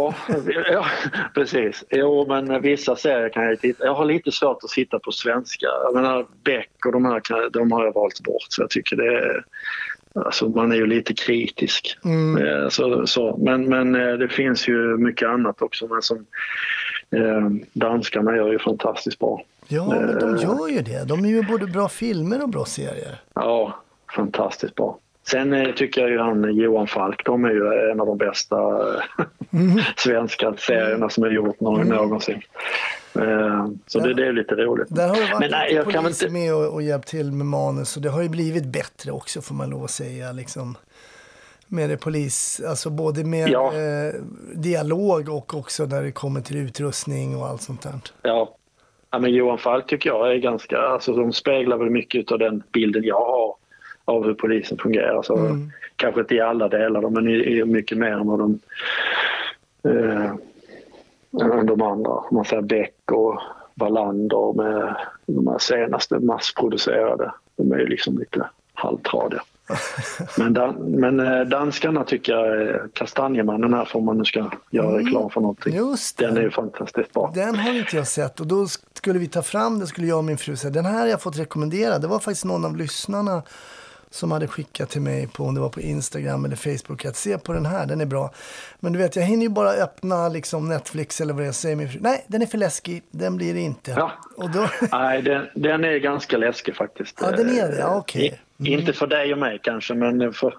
[0.73, 0.87] ja,
[1.35, 1.85] precis.
[1.91, 3.85] Jo, men vissa serier kan jag titta.
[3.85, 5.67] Jag har lite svårt att sitta på svenska.
[5.85, 8.47] Jag menar, Beck och de här kan, de har jag valt bort.
[8.49, 9.45] Så jag tycker det är...
[10.25, 11.99] Alltså man är ju lite kritisk.
[12.05, 12.47] Mm.
[12.47, 13.37] Eh, Så, så.
[13.37, 15.87] Men, men eh, det finns ju mycket annat också.
[15.87, 16.27] Men som,
[17.17, 19.43] eh, danskarna gör ju fantastiskt bra.
[19.69, 20.17] Ja, men Eh.
[20.17, 21.09] de gör ju det.
[21.09, 23.21] De är ju både bra filmer och bra serier.
[23.35, 23.81] Ja,
[24.17, 24.99] fantastiskt bra.
[25.31, 28.57] Sen eh, tycker jag ju han Johan Falk, de är ju en av de bästa
[28.59, 29.24] eh,
[29.97, 32.41] svenska serierna som är gjort nå- någonsin.
[33.18, 34.87] Eh, Så det, det är lite roligt.
[34.91, 36.29] Där har det varit Men nej, jag kan inte...
[36.29, 39.55] med och, och hjälpt till med manus och det har ju blivit bättre också får
[39.55, 40.33] man lov att säga.
[40.33, 40.77] Liksom.
[41.68, 43.72] Med det polis, alltså både med Ja.
[43.74, 44.14] eh,
[44.55, 47.93] dialog och också när det kommer till utrustning och allt sånt där.
[48.22, 48.57] Ja.
[49.11, 50.79] ja, men Johan Falk tycker jag är ganska...
[50.79, 53.55] Alltså de speglar väl mycket av den bilden jag har
[54.07, 55.23] av hur polisen fungerar.
[55.23, 55.71] Så Mm.
[55.97, 58.59] Kanske inte i alla delar men i, i mycket mer än vad de...
[59.89, 60.31] Eh,
[61.59, 62.11] än de andra.
[62.11, 63.41] Om man säger Beck och
[63.75, 64.97] Wallander med
[65.27, 67.33] de här senaste massproducerade.
[67.57, 69.43] De är ju liksom lite halvtradiga.
[70.39, 75.31] Men, dan, men eh, danskarna tycker jag, Kastanjemannen här får man nu ska göra reklam
[75.31, 75.75] för någonting.
[75.75, 76.27] Just det.
[76.27, 77.33] Den är ju fantastiskt bra.
[77.35, 80.25] Den har inte jag sett och då skulle vi ta fram den, skulle jag och
[80.25, 80.71] min fru säga.
[80.71, 81.99] Den här har jag fått rekommendera.
[81.99, 83.43] Det var faktiskt någon av lyssnarna
[84.11, 87.39] som hade skickat till mig på, om det var på Instagram eller Facebook, att se
[87.39, 88.31] på den här, den är bra.
[88.81, 91.77] Men du vet, jag hinner ju bara öppna liksom Netflix eller vad jag säger.
[91.77, 93.91] Min fru, Nej, den är för läskig, den blir det inte.
[93.97, 94.13] Ja.
[94.37, 97.19] Och då, Nej, den, den är ganska läskig faktiskt.
[97.21, 97.79] Ja, den är det.
[97.79, 98.41] Ja, okej.
[98.59, 100.55] I- Inte för dig och mig kanske, men för,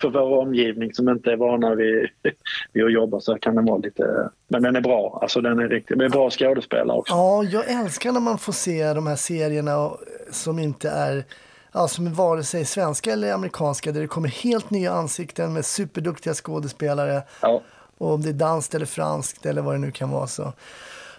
[0.00, 2.08] för vår omgivning som inte är vana vid,
[2.72, 4.30] vid att jobba så kan den vara lite...
[4.48, 5.18] Men den är bra.
[5.22, 5.98] Alltså den är riktigt...
[5.98, 7.12] Det är bra skådespelare också.
[7.14, 11.24] ja, jag älskar när man får se de här serierna och- som inte är
[11.72, 15.64] Ja, som är vare sig svenska eller amerikanska där det kommer helt nya ansikten med
[15.64, 17.22] superduktiga skådespelare.
[17.42, 17.62] Ja.
[17.98, 20.26] Och om det är danskt eller franskt eller vad det nu kan vara.
[20.26, 20.52] så.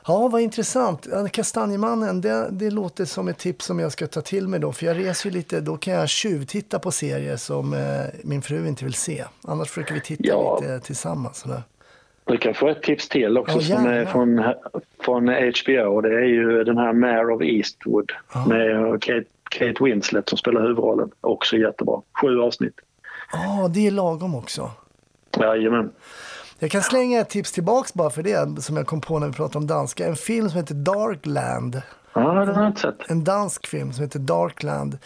[0.08, 1.08] Ja, vad intressant.
[1.12, 4.72] Ja, Kastanjemannen, det, det låter som ett tips som jag ska ta till mig då.
[4.72, 7.80] För jag reser ju lite, då kan jag tjuvtitta på serier som eh,
[8.24, 9.24] min fru inte vill se.
[9.44, 10.60] Annars försöker vi titta Ja.
[10.62, 11.38] lite tillsammans.
[11.38, 11.64] Sådär.
[12.26, 14.44] Du kan få ett tips till också Ja, som är från,
[15.06, 16.02] från HBO.
[16.02, 18.12] Det är ju den här Mare of Eastwood
[18.48, 21.10] med Kate, Kate Winslet som spelar huvudrollen.
[21.22, 22.02] Också jättebra.
[22.22, 22.74] Sju avsnitt.
[23.32, 24.72] Ja, det är lagom också.
[25.40, 25.92] Jajamän.
[26.60, 29.34] Jag kan slänga ett tips tillbaks bara för det som jag kom på när vi
[29.34, 30.08] pratade om danska.
[30.08, 31.82] En film som heter Darkland.
[32.14, 33.10] Ja, den har jag inte sett.
[33.12, 34.98] En dansk film som heter Darkland.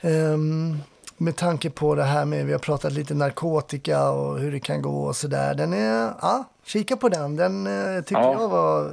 [0.00, 0.76] Ehm,
[1.16, 4.82] med tanke på det här med, vi har pratat lite narkotika och hur det kan
[4.82, 5.54] gå och sådär.
[5.54, 7.36] Den är, ja, kika på den.
[7.36, 8.32] Den eh, tycker Ja.
[8.40, 8.92] jag var,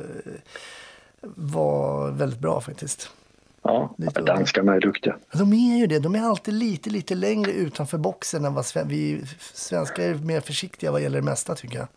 [1.36, 3.10] var väldigt bra faktiskt.
[3.68, 5.16] Ja, Lite danskarna är duktiga.
[5.34, 6.00] De är ju det.
[6.00, 9.22] De är alltid lite, lite längre utanför boxen än vad sven- vi
[9.54, 11.88] svenskar är mer försiktiga vad gäller det mesta tycker jag.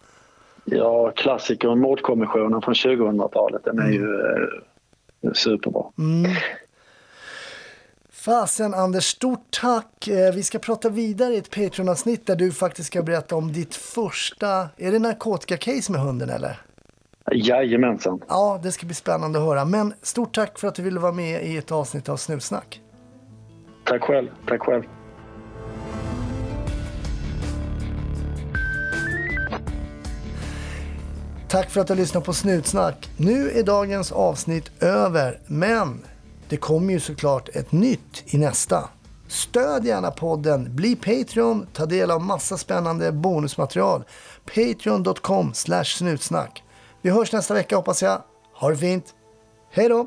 [0.64, 4.14] Ja, klassikern Mordkommissionen från 2000-talet, den är ju
[5.24, 5.82] eh, superbra.
[8.12, 10.08] Fasen Anders, stort tack.
[10.08, 13.74] Eh, Vi ska prata vidare i ett Patreon-avsnitt där du faktiskt ska berätta om ditt
[13.74, 16.60] första, är det narkotika-case med hunden eller?
[17.32, 18.20] Jajamensan.
[18.28, 19.64] Ja, det ska bli spännande att höra.
[19.64, 22.80] Men stort tack för att du ville vara med i ett avsnitt av Snutsnack.
[23.84, 24.28] Tack själv.
[24.46, 24.82] Tack själv.
[31.48, 33.10] Tack för att du har lyssnat på Snutsnack.
[33.16, 36.04] Nu är dagens avsnitt över, men
[36.48, 38.88] det kommer ju såklart ett nytt i nästa.
[39.28, 44.04] Stöd gärna podden, bli Patreon, ta del av massa spännande bonusmaterial.
[44.44, 46.62] Patreon.com snutsnack.
[47.02, 48.22] Vi hörs nästa vecka hoppas jag.
[48.54, 49.14] Ha det fint.
[49.70, 50.06] Hej då!